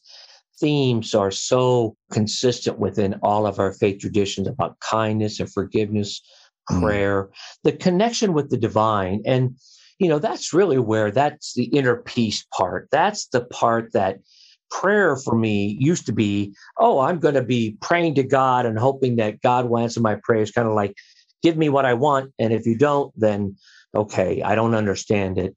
themes 0.58 1.14
are 1.14 1.30
so 1.30 1.96
consistent 2.10 2.78
within 2.78 3.18
all 3.22 3.46
of 3.46 3.58
our 3.58 3.72
faith 3.72 4.00
traditions 4.00 4.48
about 4.48 4.78
kindness 4.80 5.40
and 5.40 5.52
forgiveness. 5.52 6.20
Prayer, 6.68 7.24
mm. 7.24 7.30
the 7.64 7.72
connection 7.72 8.32
with 8.32 8.50
the 8.50 8.56
divine. 8.56 9.22
And, 9.24 9.56
you 9.98 10.08
know, 10.08 10.18
that's 10.18 10.52
really 10.52 10.78
where 10.78 11.10
that's 11.10 11.54
the 11.54 11.64
inner 11.64 11.96
peace 11.96 12.46
part. 12.56 12.88
That's 12.90 13.26
the 13.28 13.44
part 13.44 13.92
that 13.92 14.18
prayer 14.70 15.16
for 15.16 15.36
me 15.36 15.76
used 15.78 16.06
to 16.06 16.12
be, 16.12 16.54
oh, 16.78 17.00
I'm 17.00 17.18
going 17.18 17.34
to 17.34 17.42
be 17.42 17.76
praying 17.80 18.14
to 18.16 18.22
God 18.22 18.66
and 18.66 18.78
hoping 18.78 19.16
that 19.16 19.40
God 19.42 19.68
will 19.68 19.78
answer 19.78 20.00
my 20.00 20.16
prayers, 20.22 20.50
kind 20.50 20.66
of 20.66 20.74
like, 20.74 20.94
give 21.42 21.56
me 21.56 21.68
what 21.68 21.84
I 21.84 21.94
want. 21.94 22.32
And 22.38 22.52
if 22.52 22.66
you 22.66 22.76
don't, 22.76 23.12
then 23.16 23.56
okay, 23.94 24.42
I 24.42 24.54
don't 24.54 24.74
understand 24.74 25.38
it. 25.38 25.54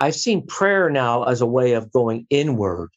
I've 0.00 0.16
seen 0.16 0.46
prayer 0.46 0.90
now 0.90 1.24
as 1.24 1.40
a 1.40 1.46
way 1.46 1.72
of 1.72 1.92
going 1.92 2.26
inward, 2.28 2.90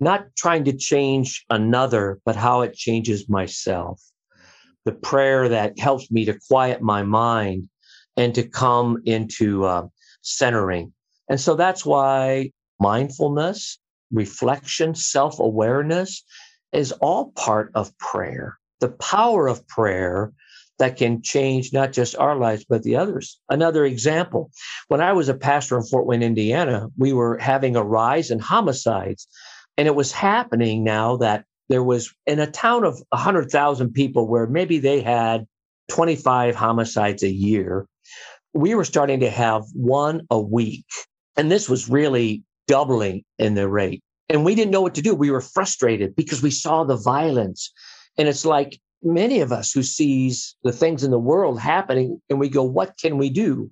not 0.00 0.26
trying 0.36 0.64
to 0.64 0.72
change 0.72 1.44
another, 1.50 2.20
but 2.24 2.36
how 2.36 2.62
it 2.62 2.74
changes 2.74 3.28
myself. 3.28 4.00
The 4.88 4.94
prayer 4.94 5.50
that 5.50 5.78
helps 5.78 6.10
me 6.10 6.24
to 6.24 6.38
quiet 6.48 6.80
my 6.80 7.02
mind 7.02 7.68
and 8.16 8.34
to 8.34 8.48
come 8.48 9.02
into 9.04 9.66
uh, 9.66 9.88
centering. 10.22 10.94
And 11.28 11.38
so 11.38 11.56
that's 11.56 11.84
why 11.84 12.52
mindfulness, 12.80 13.80
reflection, 14.10 14.94
self 14.94 15.40
awareness 15.40 16.24
is 16.72 16.92
all 16.92 17.32
part 17.32 17.70
of 17.74 17.98
prayer. 17.98 18.58
The 18.80 18.88
power 18.88 19.46
of 19.46 19.68
prayer 19.68 20.32
that 20.78 20.96
can 20.96 21.20
change 21.20 21.74
not 21.74 21.92
just 21.92 22.16
our 22.16 22.36
lives, 22.36 22.64
but 22.66 22.82
the 22.82 22.96
others. 22.96 23.38
Another 23.50 23.84
example 23.84 24.50
when 24.86 25.02
I 25.02 25.12
was 25.12 25.28
a 25.28 25.34
pastor 25.34 25.76
in 25.76 25.84
Fort 25.84 26.06
Wayne, 26.06 26.22
Indiana, 26.22 26.88
we 26.96 27.12
were 27.12 27.36
having 27.36 27.76
a 27.76 27.84
rise 27.84 28.30
in 28.30 28.38
homicides. 28.38 29.28
And 29.76 29.86
it 29.86 29.94
was 29.94 30.12
happening 30.12 30.82
now 30.82 31.18
that 31.18 31.44
there 31.68 31.82
was 31.82 32.12
in 32.26 32.40
a 32.40 32.50
town 32.50 32.84
of 32.84 33.02
100,000 33.10 33.92
people 33.92 34.26
where 34.26 34.46
maybe 34.46 34.78
they 34.78 35.00
had 35.00 35.46
25 35.88 36.54
homicides 36.54 37.22
a 37.22 37.30
year. 37.30 37.86
We 38.54 38.74
were 38.74 38.84
starting 38.84 39.20
to 39.20 39.30
have 39.30 39.64
one 39.74 40.22
a 40.30 40.40
week. 40.40 40.86
And 41.36 41.50
this 41.50 41.68
was 41.68 41.88
really 41.88 42.42
doubling 42.66 43.24
in 43.38 43.54
the 43.54 43.68
rate. 43.68 44.02
And 44.28 44.44
we 44.44 44.54
didn't 44.54 44.72
know 44.72 44.82
what 44.82 44.94
to 44.96 45.02
do. 45.02 45.14
We 45.14 45.30
were 45.30 45.40
frustrated 45.40 46.14
because 46.16 46.42
we 46.42 46.50
saw 46.50 46.84
the 46.84 46.96
violence. 46.96 47.72
And 48.16 48.28
it's 48.28 48.44
like 48.44 48.78
many 49.02 49.40
of 49.40 49.52
us 49.52 49.72
who 49.72 49.82
sees 49.82 50.56
the 50.64 50.72
things 50.72 51.04
in 51.04 51.10
the 51.10 51.18
world 51.18 51.60
happening 51.60 52.20
and 52.28 52.38
we 52.38 52.48
go, 52.48 52.62
what 52.62 52.98
can 52.98 53.16
we 53.16 53.30
do? 53.30 53.70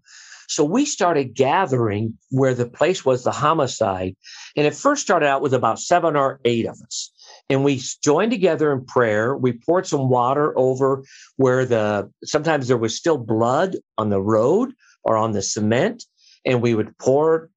So 0.48 0.64
we 0.64 0.84
started 0.84 1.34
gathering 1.34 2.16
where 2.30 2.54
the 2.54 2.68
place 2.68 3.04
was 3.04 3.24
the 3.24 3.32
homicide. 3.32 4.14
And 4.56 4.66
it 4.66 4.74
first 4.74 5.02
started 5.02 5.26
out 5.26 5.42
with 5.42 5.54
about 5.54 5.80
seven 5.80 6.16
or 6.16 6.40
eight 6.44 6.66
of 6.66 6.78
us. 6.82 7.10
And 7.48 7.62
we 7.62 7.80
joined 8.02 8.32
together 8.32 8.72
in 8.72 8.84
prayer. 8.84 9.36
We 9.36 9.52
poured 9.52 9.86
some 9.86 10.08
water 10.08 10.56
over 10.58 11.04
where 11.36 11.64
the, 11.64 12.10
sometimes 12.24 12.66
there 12.68 12.76
was 12.76 12.96
still 12.96 13.18
blood 13.18 13.76
on 13.98 14.10
the 14.10 14.20
road 14.20 14.72
or 15.04 15.16
on 15.16 15.32
the 15.32 15.42
cement. 15.42 16.04
And 16.44 16.60
we 16.60 16.74
would 16.74 16.96
pour 16.98 17.50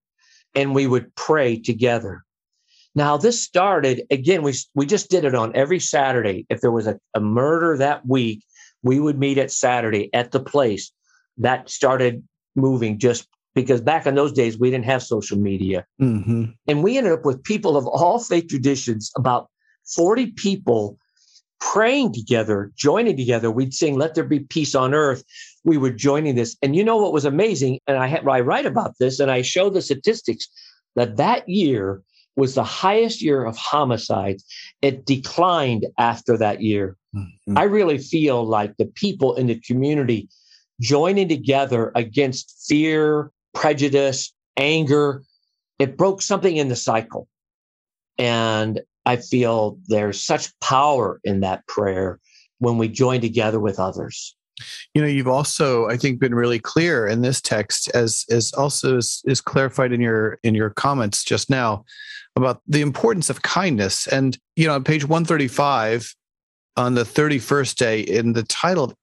and 0.55 0.75
we 0.75 0.87
would 0.87 1.15
pray 1.15 1.59
together. 1.59 2.23
Now, 2.95 3.17
this 3.17 3.41
started 3.41 4.03
again, 4.11 4.41
we, 4.43 4.53
we 4.75 4.85
just 4.85 5.09
did 5.09 5.25
it 5.25 5.35
on 5.35 5.55
every 5.55 5.79
Saturday. 5.79 6.45
If 6.49 6.61
there 6.61 6.71
was 6.71 6.87
a, 6.87 6.99
a 7.13 7.19
murder 7.19 7.77
that 7.77 8.05
week, 8.05 8.43
we 8.83 8.99
would 8.99 9.19
meet 9.19 9.37
at 9.37 9.51
Saturday 9.51 10.09
at 10.13 10.31
the 10.31 10.39
place. 10.39 10.91
That 11.37 11.69
started 11.69 12.23
moving 12.55 12.99
just 12.99 13.27
because 13.55 13.81
back 13.81 14.05
in 14.05 14.15
those 14.15 14.33
days, 14.33 14.57
we 14.57 14.69
didn't 14.69 14.85
have 14.85 15.03
social 15.03 15.37
media. 15.37 15.85
Mm-hmm. 16.01 16.45
And 16.67 16.83
we 16.83 16.97
ended 16.97 17.13
up 17.13 17.25
with 17.25 17.43
people 17.43 17.77
of 17.77 17.87
all 17.87 18.19
faith 18.19 18.47
traditions, 18.49 19.11
about 19.15 19.49
40 19.95 20.31
people 20.31 20.97
praying 21.59 22.13
together, 22.13 22.71
joining 22.75 23.17
together. 23.17 23.51
We'd 23.51 23.73
sing, 23.73 23.97
Let 23.97 24.15
There 24.15 24.23
Be 24.23 24.39
Peace 24.39 24.75
on 24.75 24.93
Earth. 24.93 25.23
We 25.65 25.77
were 25.77 25.89
joining 25.89 26.35
this. 26.35 26.55
And 26.61 26.75
you 26.75 26.83
know 26.83 26.97
what 26.97 27.13
was 27.13 27.25
amazing? 27.25 27.79
And 27.87 27.97
I, 27.97 28.15
I 28.15 28.39
write 28.39 28.65
about 28.65 28.95
this 28.99 29.19
and 29.19 29.29
I 29.29 29.41
show 29.41 29.69
the 29.69 29.81
statistics 29.81 30.47
that 30.95 31.17
that 31.17 31.47
year, 31.47 32.01
was 32.39 32.55
the 32.55 32.63
highest 32.63 33.21
year 33.21 33.43
of 33.43 33.57
homicides. 33.57 34.45
It 34.81 35.05
declined 35.05 35.85
after 35.97 36.37
that 36.37 36.61
year. 36.61 36.95
Mm-hmm. 37.13 37.57
I 37.57 37.63
really 37.63 37.97
feel 37.97 38.45
like 38.45 38.77
the 38.77 38.85
people 38.85 39.35
in 39.35 39.47
the 39.47 39.59
community 39.59 40.29
joining 40.79 41.27
together 41.27 41.91
against 41.95 42.65
fear, 42.67 43.31
prejudice, 43.53 44.33
anger, 44.57 45.23
it 45.77 45.97
broke 45.97 46.21
something 46.21 46.55
in 46.55 46.69
the 46.69 46.75
cycle. 46.75 47.27
And 48.17 48.81
I 49.05 49.17
feel 49.17 49.77
there's 49.87 50.23
such 50.23 50.51
power 50.59 51.19
in 51.23 51.39
that 51.41 51.65
prayer 51.67 52.19
when 52.59 52.77
we 52.77 52.87
join 52.87 53.21
together 53.21 53.59
with 53.59 53.79
others. 53.79 54.35
You 54.93 55.01
know, 55.01 55.07
you've 55.07 55.27
also, 55.27 55.87
I 55.87 55.95
think, 55.95 56.19
been 56.19 56.35
really 56.35 56.59
clear 56.59 57.07
in 57.07 57.21
this 57.21 57.39
text, 57.39 57.89
as 57.93 58.25
as 58.29 58.51
also 58.53 58.97
is, 58.97 59.21
is 59.25 59.39
clarified 59.39 59.93
in 59.93 60.01
your 60.01 60.37
in 60.43 60.53
your 60.53 60.69
comments 60.71 61.23
just 61.23 61.49
now, 61.49 61.85
about 62.35 62.61
the 62.67 62.81
importance 62.81 63.29
of 63.29 63.41
kindness. 63.41 64.07
And, 64.07 64.37
you 64.55 64.67
know, 64.67 64.75
on 64.75 64.83
page 64.83 65.05
135, 65.05 66.13
on 66.75 66.95
the 66.95 67.03
31st 67.03 67.75
day, 67.75 68.01
in 68.01 68.33
the 68.33 68.43
title 68.43 68.85
of 68.85 68.95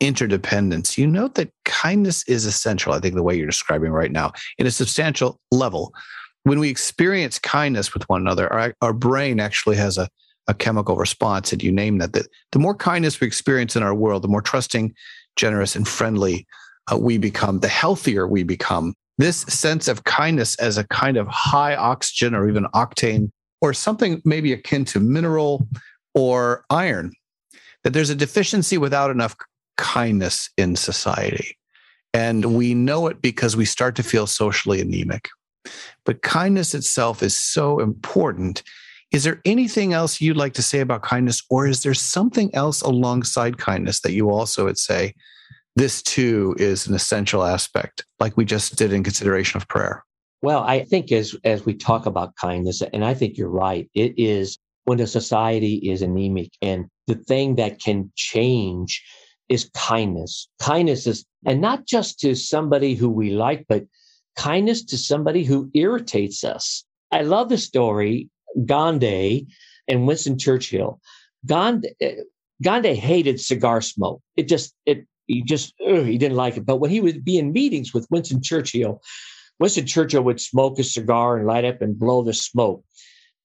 interdependence, 0.00 0.96
you 0.96 1.06
note 1.06 1.34
that 1.34 1.50
kindness 1.64 2.22
is 2.24 2.46
essential, 2.46 2.92
I 2.92 3.00
think, 3.00 3.14
the 3.14 3.22
way 3.22 3.36
you're 3.36 3.46
describing 3.46 3.90
right 3.90 4.12
now, 4.12 4.32
in 4.58 4.66
a 4.66 4.70
substantial 4.70 5.40
level. 5.50 5.92
When 6.44 6.58
we 6.58 6.70
experience 6.70 7.38
kindness 7.38 7.92
with 7.92 8.08
one 8.08 8.22
another, 8.22 8.52
our, 8.52 8.74
our 8.80 8.92
brain 8.92 9.40
actually 9.40 9.76
has 9.76 9.98
a, 9.98 10.08
a 10.48 10.54
chemical 10.54 10.96
response, 10.96 11.52
and 11.52 11.62
you 11.62 11.70
name 11.70 11.98
that. 11.98 12.12
That 12.12 12.28
the 12.52 12.58
more 12.58 12.74
kindness 12.74 13.20
we 13.20 13.26
experience 13.26 13.76
in 13.76 13.82
our 13.82 13.94
world, 13.94 14.22
the 14.22 14.28
more 14.28 14.42
trusting, 14.42 14.94
generous, 15.36 15.76
and 15.76 15.86
friendly 15.86 16.46
uh, 16.90 16.96
we 16.96 17.18
become, 17.18 17.60
the 17.60 17.68
healthier 17.68 18.26
we 18.26 18.42
become 18.42 18.94
this 19.18 19.42
sense 19.42 19.86
of 19.86 20.04
kindness 20.04 20.56
as 20.56 20.78
a 20.78 20.86
kind 20.88 21.18
of 21.18 21.28
high 21.28 21.76
oxygen 21.76 22.34
or 22.34 22.48
even 22.48 22.64
octane 22.74 23.30
or 23.60 23.74
something 23.74 24.22
maybe 24.24 24.52
akin 24.52 24.84
to 24.86 24.98
mineral 24.98 25.68
or 26.14 26.64
iron, 26.70 27.12
that 27.84 27.90
there's 27.90 28.10
a 28.10 28.14
deficiency 28.14 28.78
without 28.78 29.10
enough 29.10 29.36
kindness 29.76 30.48
in 30.56 30.74
society. 30.74 31.56
And 32.14 32.56
we 32.56 32.74
know 32.74 33.06
it 33.06 33.20
because 33.20 33.56
we 33.56 33.66
start 33.66 33.94
to 33.96 34.02
feel 34.02 34.26
socially 34.26 34.80
anemic. 34.80 35.28
But 36.04 36.22
kindness 36.22 36.74
itself 36.74 37.22
is 37.22 37.36
so 37.36 37.80
important. 37.80 38.62
Is 39.12 39.24
there 39.24 39.40
anything 39.44 39.92
else 39.92 40.20
you'd 40.20 40.36
like 40.36 40.54
to 40.54 40.62
say 40.62 40.80
about 40.80 41.02
kindness, 41.02 41.42
or 41.50 41.66
is 41.66 41.82
there 41.82 41.94
something 41.94 42.54
else 42.54 42.80
alongside 42.80 43.58
kindness 43.58 44.00
that 44.00 44.12
you 44.12 44.30
also 44.30 44.64
would 44.64 44.78
say 44.78 45.14
this 45.76 46.02
too 46.02 46.54
is 46.58 46.86
an 46.86 46.94
essential 46.94 47.44
aspect, 47.44 48.04
like 48.18 48.36
we 48.36 48.44
just 48.44 48.76
did 48.76 48.92
in 48.92 49.02
consideration 49.02 49.56
of 49.56 49.68
prayer. 49.68 50.04
Well, 50.42 50.62
I 50.62 50.84
think 50.84 51.12
as 51.12 51.36
as 51.44 51.64
we 51.64 51.74
talk 51.74 52.06
about 52.06 52.34
kindness, 52.36 52.82
and 52.92 53.04
I 53.04 53.14
think 53.14 53.36
you're 53.36 53.50
right, 53.50 53.88
it 53.94 54.14
is 54.16 54.58
when 54.84 55.00
a 55.00 55.06
society 55.06 55.74
is 55.76 56.02
anemic, 56.02 56.50
and 56.62 56.86
the 57.06 57.14
thing 57.14 57.56
that 57.56 57.80
can 57.80 58.10
change 58.16 59.02
is 59.48 59.70
kindness. 59.74 60.48
Kindness 60.60 61.06
is, 61.06 61.24
and 61.44 61.60
not 61.60 61.86
just 61.86 62.18
to 62.20 62.34
somebody 62.34 62.94
who 62.94 63.10
we 63.10 63.30
like, 63.30 63.66
but 63.68 63.84
kindness 64.36 64.84
to 64.84 64.98
somebody 64.98 65.44
who 65.44 65.70
irritates 65.74 66.44
us. 66.44 66.84
I 67.12 67.22
love 67.22 67.48
the 67.48 67.58
story 67.58 68.28
Gandhi 68.66 69.46
and 69.88 70.06
Winston 70.06 70.38
Churchill. 70.38 71.00
Gandhi, 71.46 71.94
Gandhi 72.62 72.94
hated 72.94 73.40
cigar 73.40 73.80
smoke. 73.80 74.22
It 74.36 74.48
just 74.48 74.74
it 74.86 75.06
he 75.26 75.42
just 75.42 75.74
ugh, 75.86 76.06
he 76.06 76.18
didn't 76.18 76.36
like 76.36 76.56
it. 76.56 76.66
But 76.66 76.76
when 76.76 76.90
he 76.90 77.00
would 77.00 77.24
be 77.24 77.38
in 77.38 77.52
meetings 77.52 77.94
with 77.94 78.06
Winston 78.10 78.42
Churchill, 78.42 79.00
Winston 79.58 79.86
Churchill 79.86 80.22
would 80.22 80.40
smoke 80.40 80.78
a 80.78 80.84
cigar 80.84 81.38
and 81.38 81.46
light 81.46 81.64
up 81.64 81.80
and 81.82 81.98
blow 81.98 82.22
the 82.22 82.34
smoke. 82.34 82.84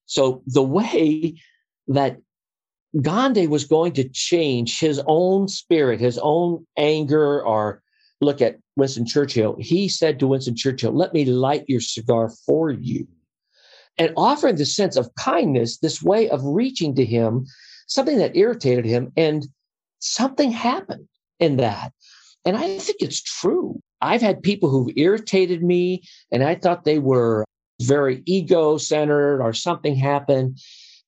So 0.06 0.42
the 0.48 0.64
way 0.64 1.36
that 1.88 2.18
Gandhi 3.02 3.48
was 3.48 3.66
going 3.66 3.94
to 3.94 4.10
change 4.10 4.80
his 4.80 5.02
own 5.06 5.48
spirit, 5.48 6.00
his 6.00 6.18
own 6.22 6.66
anger, 6.78 7.44
or 7.44 7.82
look 8.22 8.42
at 8.42 8.58
Winston 8.76 9.06
Churchill, 9.06 9.56
he 9.60 9.88
said 9.88 10.20
to 10.20 10.28
Winston 10.28 10.56
Churchill, 10.56 10.92
Let 10.92 11.14
me 11.14 11.26
light 11.26 11.66
your 11.68 11.80
cigar 11.80 12.30
for 12.46 12.72
you. 12.72 13.08
And 13.98 14.12
offering 14.18 14.58
the 14.58 14.66
sense 14.66 14.98
of 14.98 15.14
kindness, 15.16 15.78
this 15.78 16.04
way 16.04 16.30
of 16.30 16.44
reaching 16.44 16.96
to 16.96 17.06
him, 17.06 17.46
something 17.88 18.18
that 18.18 18.36
irritated 18.36 18.86
him, 18.86 19.14
and 19.16 19.48
something 20.00 20.52
happened 20.52 21.08
in 21.40 21.58
that. 21.58 21.94
And 22.44 22.58
I 22.58 22.78
think 22.78 22.98
it's 23.02 23.22
true. 23.22 23.82
I've 24.02 24.22
had 24.22 24.44
people 24.44 24.70
who've 24.70 24.96
irritated 24.96 25.64
me 25.64 26.04
and 26.32 26.44
I 26.44 26.56
thought 26.56 26.84
they 26.84 27.00
were 27.00 27.46
very 27.82 28.22
ego 28.26 28.78
centered 28.78 29.42
or 29.42 29.54
something 29.54 29.96
happened. 29.96 30.60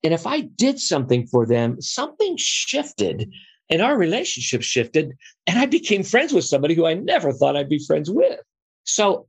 And 0.04 0.14
if 0.14 0.26
I 0.26 0.42
did 0.42 0.80
something 0.80 1.28
for 1.28 1.46
them, 1.46 1.80
something 1.82 2.36
shifted 2.38 3.32
and 3.70 3.82
our 3.82 3.98
relationship 3.98 4.62
shifted 4.62 5.14
and 5.46 5.60
I 5.60 5.66
became 5.66 6.04
friends 6.04 6.34
with 6.34 6.46
somebody 6.46 6.74
who 6.74 6.86
I 6.86 6.94
never 6.94 7.32
thought 7.32 7.58
I'd 7.58 7.70
be 7.70 7.84
friends 7.86 8.10
with. 8.10 8.40
So 8.84 9.28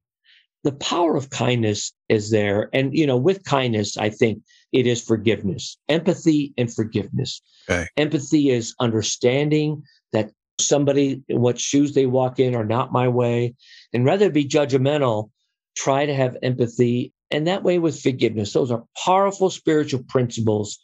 the 0.65 0.73
power 0.73 1.17
of 1.17 1.31
kindness 1.31 1.93
is 2.09 2.31
there. 2.31 2.69
And, 2.73 2.97
you 2.97 3.07
know, 3.07 3.17
with 3.17 3.45
kindness, 3.45 3.97
I 3.97 4.11
think 4.11 4.43
it 4.73 4.87
is 4.87 5.03
forgiveness, 5.03 5.79
empathy 5.89 6.53
and 6.59 6.73
forgiveness. 6.73 7.41
Okay. 7.69 7.87
Empathy 7.97 8.51
is 8.51 8.75
understanding 8.81 9.83
that 10.13 10.31
somebody 10.61 11.23
what 11.29 11.61
shoes 11.61 11.95
they 11.95 12.07
walk 12.07 12.41
in 12.41 12.55
are 12.55 12.65
not 12.65 12.93
my 12.93 13.07
way 13.07 13.55
and 13.93 14.05
rather 14.05 14.29
be 14.29 14.45
judgmental 14.45 15.31
try 15.77 16.05
to 16.05 16.15
have 16.15 16.37
empathy 16.43 17.13
And 17.31 17.47
that 17.47 17.63
way 17.63 17.79
with 17.79 18.01
forgiveness, 18.01 18.53
those 18.53 18.71
are 18.71 18.85
powerful 19.05 19.51
spiritual 19.51 20.03
principles 20.09 20.79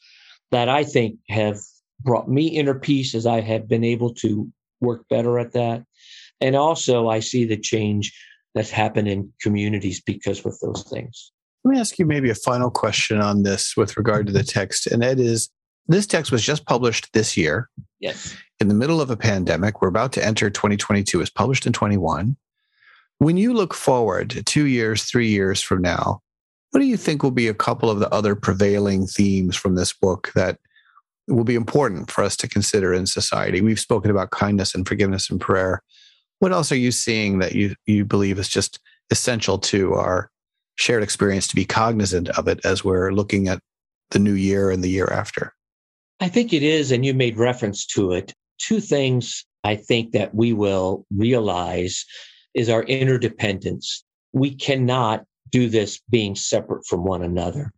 that 0.50 0.68
I 0.68 0.84
think 0.84 1.18
have 1.28 1.58
brought 2.04 2.28
me 2.28 2.46
inner 2.48 2.74
peace 2.74 3.14
as 3.14 3.26
I 3.26 3.40
have 3.40 3.66
been 3.66 3.84
able 3.84 4.14
to 4.14 4.50
work 4.80 5.08
better 5.08 5.38
at 5.38 5.52
that. 5.52 5.84
And 6.40 6.54
also, 6.54 7.08
I 7.08 7.20
see 7.20 7.44
the 7.44 7.56
change 7.56 8.16
that's 8.54 8.70
happened 8.70 9.08
in 9.08 9.32
communities 9.40 10.00
because 10.00 10.44
with 10.44 10.60
those 10.60 10.84
things. 10.84 11.32
Let 11.64 11.72
me 11.72 11.80
ask 11.80 11.98
you 11.98 12.04
maybe 12.04 12.30
a 12.30 12.34
final 12.34 12.70
question 12.70 13.20
on 13.20 13.42
this 13.42 13.76
with 13.76 13.96
regard 13.96 14.26
to 14.26 14.32
the 14.32 14.42
text. 14.42 14.86
And 14.86 15.02
that 15.02 15.18
is 15.18 15.48
this 15.88 16.06
text 16.06 16.30
was 16.30 16.42
just 16.42 16.66
published 16.66 17.12
this 17.12 17.36
year. 17.36 17.68
Yes. 18.00 18.36
In 18.60 18.68
the 18.68 18.74
middle 18.74 19.00
of 19.00 19.10
a 19.10 19.16
pandemic. 19.16 19.80
We're 19.80 19.88
about 19.88 20.12
to 20.12 20.24
enter 20.24 20.50
2022. 20.50 21.20
It's 21.20 21.30
published 21.30 21.66
in 21.66 21.72
21. 21.72 22.36
When 23.18 23.36
you 23.36 23.54
look 23.54 23.74
forward 23.74 24.42
two 24.44 24.66
years, 24.66 25.04
three 25.04 25.28
years 25.28 25.62
from 25.62 25.82
now, 25.82 26.20
what 26.70 26.80
do 26.80 26.86
you 26.86 26.96
think 26.96 27.22
will 27.22 27.30
be 27.30 27.48
a 27.48 27.54
couple 27.54 27.90
of 27.90 28.00
the 28.00 28.12
other 28.12 28.34
prevailing 28.34 29.06
themes 29.06 29.56
from 29.56 29.76
this 29.76 29.92
book 29.92 30.32
that 30.34 30.58
will 31.28 31.44
be 31.44 31.54
important 31.54 32.10
for 32.10 32.22
us 32.22 32.36
to 32.38 32.48
consider 32.48 32.92
in 32.92 33.06
society? 33.06 33.60
We've 33.60 33.80
spoken 33.80 34.10
about 34.10 34.30
kindness 34.30 34.74
and 34.74 34.86
forgiveness 34.86 35.30
and 35.30 35.40
prayer. 35.40 35.82
What 36.38 36.52
else 36.52 36.70
are 36.72 36.76
you 36.76 36.92
seeing 36.92 37.38
that 37.38 37.54
you, 37.54 37.74
you 37.86 38.04
believe 38.04 38.38
is 38.38 38.48
just 38.48 38.80
essential 39.10 39.58
to 39.58 39.94
our 39.94 40.30
shared 40.76 41.02
experience 41.02 41.46
to 41.48 41.56
be 41.56 41.64
cognizant 41.64 42.28
of 42.30 42.48
it 42.48 42.60
as 42.64 42.84
we're 42.84 43.12
looking 43.12 43.48
at 43.48 43.60
the 44.10 44.18
new 44.18 44.34
year 44.34 44.70
and 44.70 44.82
the 44.82 44.90
year 44.90 45.08
after? 45.12 45.54
I 46.20 46.28
think 46.28 46.52
it 46.52 46.62
is, 46.62 46.92
and 46.92 47.04
you 47.04 47.14
made 47.14 47.36
reference 47.36 47.86
to 47.86 48.12
it. 48.12 48.34
Two 48.58 48.80
things 48.80 49.44
I 49.64 49.76
think 49.76 50.12
that 50.12 50.34
we 50.34 50.52
will 50.52 51.06
realize 51.14 52.04
is 52.54 52.68
our 52.68 52.82
interdependence. 52.84 54.04
We 54.32 54.54
cannot 54.54 55.24
do 55.50 55.68
this 55.68 56.00
being 56.10 56.34
separate 56.34 56.86
from 56.86 57.04
one 57.04 57.22
another. 57.22 57.72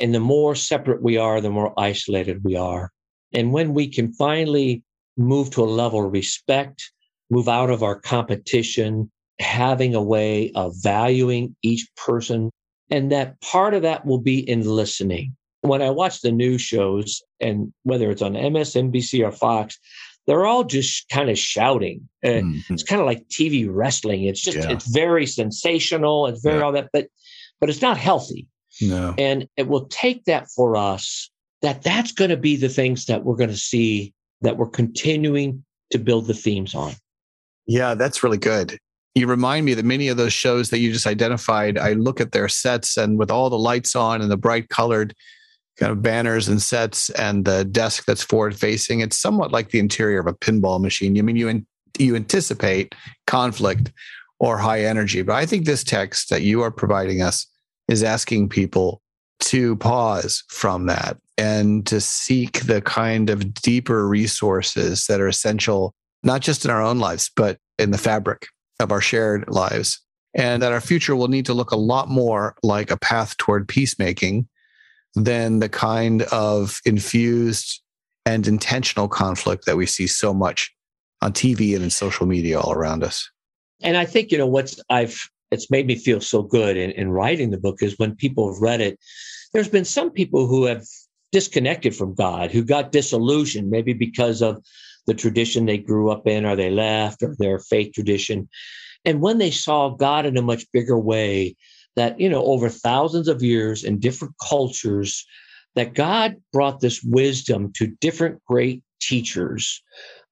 And 0.00 0.14
the 0.14 0.20
more 0.20 0.54
separate 0.54 1.02
we 1.02 1.16
are, 1.16 1.40
the 1.40 1.50
more 1.50 1.78
isolated 1.78 2.42
we 2.42 2.56
are. 2.56 2.90
And 3.32 3.52
when 3.52 3.74
we 3.74 3.88
can 3.88 4.12
finally 4.12 4.82
move 5.16 5.50
to 5.50 5.62
a 5.62 5.66
level 5.66 6.06
of 6.06 6.12
respect, 6.12 6.90
move 7.30 7.48
out 7.48 7.70
of 7.70 7.82
our 7.82 7.98
competition, 7.98 9.10
having 9.38 9.94
a 9.94 10.02
way 10.02 10.50
of 10.54 10.74
valuing 10.82 11.54
each 11.62 11.86
person. 11.96 12.50
And 12.90 13.12
that 13.12 13.40
part 13.40 13.74
of 13.74 13.82
that 13.82 14.04
will 14.04 14.20
be 14.20 14.38
in 14.38 14.62
listening. 14.62 15.36
When 15.62 15.82
I 15.82 15.90
watch 15.90 16.22
the 16.22 16.32
news 16.32 16.62
shows, 16.62 17.22
and 17.38 17.72
whether 17.82 18.10
it's 18.10 18.22
on 18.22 18.32
MSNBC 18.32 19.26
or 19.26 19.30
Fox, 19.30 19.78
they're 20.26 20.46
all 20.46 20.64
just 20.64 21.08
kind 21.08 21.30
of 21.30 21.38
shouting. 21.38 22.08
Uh, 22.24 22.28
mm-hmm. 22.28 22.74
It's 22.74 22.82
kind 22.82 23.00
of 23.00 23.06
like 23.06 23.28
TV 23.28 23.68
wrestling. 23.70 24.24
It's 24.24 24.40
just, 24.40 24.58
yeah. 24.58 24.70
it's 24.70 24.86
very 24.86 25.26
sensational. 25.26 26.26
It's 26.26 26.42
very 26.42 26.58
yeah. 26.58 26.64
all 26.64 26.72
that, 26.72 26.88
but, 26.92 27.08
but 27.60 27.68
it's 27.68 27.82
not 27.82 27.98
healthy. 27.98 28.46
No. 28.80 29.14
And 29.18 29.46
it 29.56 29.68
will 29.68 29.86
take 29.86 30.24
that 30.24 30.48
for 30.48 30.76
us 30.76 31.30
that 31.62 31.82
that's 31.82 32.12
going 32.12 32.30
to 32.30 32.36
be 32.36 32.56
the 32.56 32.68
things 32.68 33.06
that 33.06 33.24
we're 33.24 33.36
going 33.36 33.50
to 33.50 33.56
see 33.56 34.14
that 34.40 34.56
we're 34.56 34.70
continuing 34.70 35.64
to 35.90 35.98
build 35.98 36.26
the 36.26 36.34
themes 36.34 36.74
on. 36.74 36.92
Yeah, 37.66 37.94
that's 37.94 38.22
really 38.22 38.38
good 38.38 38.78
you 39.14 39.26
remind 39.26 39.66
me 39.66 39.74
that 39.74 39.84
many 39.84 40.08
of 40.08 40.16
those 40.16 40.32
shows 40.32 40.70
that 40.70 40.78
you 40.78 40.92
just 40.92 41.06
identified, 41.06 41.76
I 41.78 41.94
look 41.94 42.20
at 42.20 42.32
their 42.32 42.48
sets 42.48 42.96
and 42.96 43.18
with 43.18 43.30
all 43.30 43.50
the 43.50 43.58
lights 43.58 43.96
on 43.96 44.22
and 44.22 44.30
the 44.30 44.36
bright 44.36 44.68
colored 44.68 45.14
kind 45.78 45.90
of 45.90 46.02
banners 46.02 46.48
and 46.48 46.60
sets 46.62 47.10
and 47.10 47.44
the 47.44 47.64
desk 47.64 48.04
that's 48.04 48.22
forward 48.22 48.56
facing, 48.56 49.00
it's 49.00 49.18
somewhat 49.18 49.50
like 49.50 49.70
the 49.70 49.78
interior 49.78 50.20
of 50.20 50.26
a 50.26 50.34
pinball 50.34 50.80
machine. 50.80 51.18
I 51.18 51.22
mean, 51.22 51.36
you 51.36 51.64
you 51.98 52.14
anticipate 52.14 52.94
conflict 53.26 53.92
or 54.38 54.58
high 54.58 54.84
energy, 54.84 55.22
but 55.22 55.34
I 55.34 55.44
think 55.44 55.64
this 55.64 55.84
text 55.84 56.30
that 56.30 56.42
you 56.42 56.62
are 56.62 56.70
providing 56.70 57.20
us 57.20 57.46
is 57.90 58.02
asking 58.02 58.48
people 58.48 59.02
to 59.40 59.76
pause 59.76 60.44
from 60.48 60.86
that 60.86 61.18
and 61.36 61.86
to 61.86 62.00
seek 62.00 62.60
the 62.60 62.80
kind 62.80 63.30
of 63.30 63.52
deeper 63.54 64.06
resources 64.06 65.06
that 65.06 65.20
are 65.20 65.28
essential, 65.28 65.92
not 66.22 66.40
just 66.40 66.64
in 66.64 66.70
our 66.70 66.82
own 66.82 66.98
lives, 66.98 67.30
but 67.34 67.58
in 67.78 67.90
the 67.90 67.98
fabric 67.98 68.46
of 68.78 68.92
our 68.92 69.00
shared 69.00 69.48
lives, 69.48 70.00
and 70.34 70.62
that 70.62 70.72
our 70.72 70.80
future 70.80 71.16
will 71.16 71.28
need 71.28 71.46
to 71.46 71.54
look 71.54 71.72
a 71.72 71.76
lot 71.76 72.08
more 72.08 72.54
like 72.62 72.90
a 72.90 72.98
path 72.98 73.36
toward 73.38 73.66
peacemaking 73.66 74.46
than 75.14 75.58
the 75.58 75.68
kind 75.68 76.22
of 76.30 76.80
infused 76.84 77.82
and 78.24 78.46
intentional 78.46 79.08
conflict 79.08 79.66
that 79.66 79.76
we 79.76 79.86
see 79.86 80.06
so 80.06 80.32
much 80.32 80.72
on 81.22 81.32
TV 81.32 81.74
and 81.74 81.82
in 81.82 81.90
social 81.90 82.26
media 82.26 82.60
all 82.60 82.72
around 82.72 83.02
us. 83.02 83.28
And 83.82 83.96
I 83.96 84.04
think, 84.04 84.30
you 84.30 84.38
know, 84.38 84.46
what's 84.46 84.78
I've, 84.90 85.28
it's 85.50 85.70
made 85.70 85.86
me 85.86 85.96
feel 85.96 86.20
so 86.20 86.42
good 86.42 86.76
in, 86.76 86.90
in 86.92 87.10
writing 87.10 87.50
the 87.50 87.58
book 87.58 87.82
is 87.82 87.98
when 87.98 88.14
people 88.16 88.52
have 88.52 88.62
read 88.62 88.80
it, 88.80 88.98
there's 89.52 89.68
been 89.68 89.84
some 89.84 90.10
people 90.10 90.46
who 90.46 90.64
have 90.64 90.84
disconnected 91.32 91.94
from 91.94 92.14
God, 92.14 92.50
who 92.50 92.64
got 92.64 92.92
disillusioned, 92.92 93.70
maybe 93.70 93.92
because 93.92 94.42
of 94.42 94.62
the 95.06 95.14
tradition 95.14 95.66
they 95.66 95.78
grew 95.78 96.10
up 96.10 96.26
in 96.26 96.44
or 96.44 96.56
they 96.56 96.70
left 96.70 97.22
or 97.22 97.34
their 97.38 97.58
faith 97.58 97.92
tradition. 97.94 98.48
And 99.04 99.20
when 99.20 99.38
they 99.38 99.50
saw 99.50 99.90
God 99.90 100.26
in 100.26 100.36
a 100.36 100.42
much 100.42 100.70
bigger 100.72 100.98
way, 100.98 101.56
that, 101.96 102.20
you 102.20 102.28
know, 102.28 102.44
over 102.44 102.68
thousands 102.68 103.28
of 103.28 103.42
years 103.42 103.82
in 103.84 103.98
different 103.98 104.34
cultures, 104.48 105.26
that 105.74 105.94
God 105.94 106.36
brought 106.52 106.80
this 106.80 107.02
wisdom 107.02 107.72
to 107.74 107.86
different 107.86 108.44
great 108.44 108.82
teachers, 109.00 109.82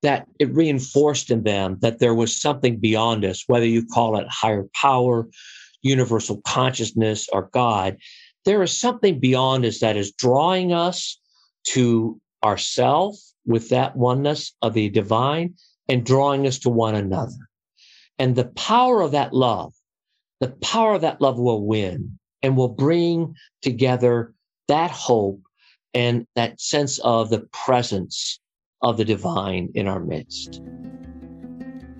that 0.02 0.26
it 0.38 0.52
reinforced 0.54 1.30
in 1.30 1.42
them 1.42 1.78
that 1.80 1.98
there 1.98 2.14
was 2.14 2.40
something 2.40 2.78
beyond 2.78 3.24
us, 3.24 3.44
whether 3.46 3.66
you 3.66 3.84
call 3.84 4.16
it 4.18 4.26
higher 4.28 4.66
power, 4.74 5.28
universal 5.82 6.40
consciousness, 6.42 7.28
or 7.32 7.48
God. 7.52 7.96
There 8.44 8.62
is 8.62 8.76
something 8.76 9.18
beyond 9.18 9.64
us 9.64 9.80
that 9.80 9.96
is 9.96 10.12
drawing 10.12 10.72
us 10.72 11.18
to 11.68 12.20
ourself 12.44 13.16
with 13.46 13.70
that 13.70 13.96
oneness 13.96 14.54
of 14.62 14.74
the 14.74 14.88
divine 14.88 15.54
and 15.88 16.04
drawing 16.04 16.46
us 16.46 16.58
to 16.61 16.70
one 16.70 16.94
another. 16.94 17.48
And 18.18 18.37
the 18.37 18.46
power 18.46 19.00
of 19.00 19.12
that 19.12 19.32
love, 19.32 19.74
the 20.40 20.48
power 20.48 20.94
of 20.94 21.00
that 21.00 21.20
love 21.20 21.38
will 21.38 21.66
win 21.66 22.18
and 22.42 22.56
will 22.56 22.68
bring 22.68 23.34
together 23.62 24.34
that 24.68 24.90
hope 24.90 25.40
and 25.94 26.26
that 26.37 26.61
sense 26.61 26.98
of 26.98 27.30
the 27.30 27.40
presence 27.52 28.38
of 28.82 28.96
the 28.96 29.04
divine 29.04 29.70
in 29.74 29.88
our 29.88 30.00
midst. 30.00 30.60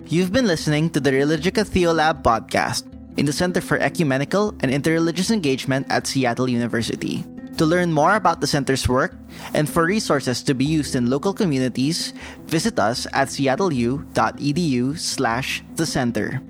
You've 0.07 0.31
been 0.31 0.47
listening 0.47 0.89
to 0.91 0.99
the 0.99 1.11
Religica 1.11 1.61
Theolab 1.61 2.23
podcast 2.23 2.87
in 3.17 3.25
the 3.25 3.33
Center 3.33 3.61
for 3.61 3.77
Ecumenical 3.77 4.55
and 4.61 4.71
Interreligious 4.71 5.29
Engagement 5.29 5.85
at 5.89 6.07
Seattle 6.07 6.49
University. 6.49 7.23
To 7.57 7.65
learn 7.65 7.91
more 7.91 8.15
about 8.15 8.39
the 8.39 8.47
center's 8.47 8.87
work 8.87 9.13
and 9.53 9.69
for 9.69 9.83
resources 9.83 10.41
to 10.43 10.53
be 10.55 10.63
used 10.63 10.95
in 10.95 11.09
local 11.09 11.33
communities, 11.33 12.13
visit 12.47 12.79
us 12.79 13.05
at 13.11 13.27
seattleu.edu 13.27 14.97
slash 14.97 15.61
the 15.75 15.85
center. 15.85 16.41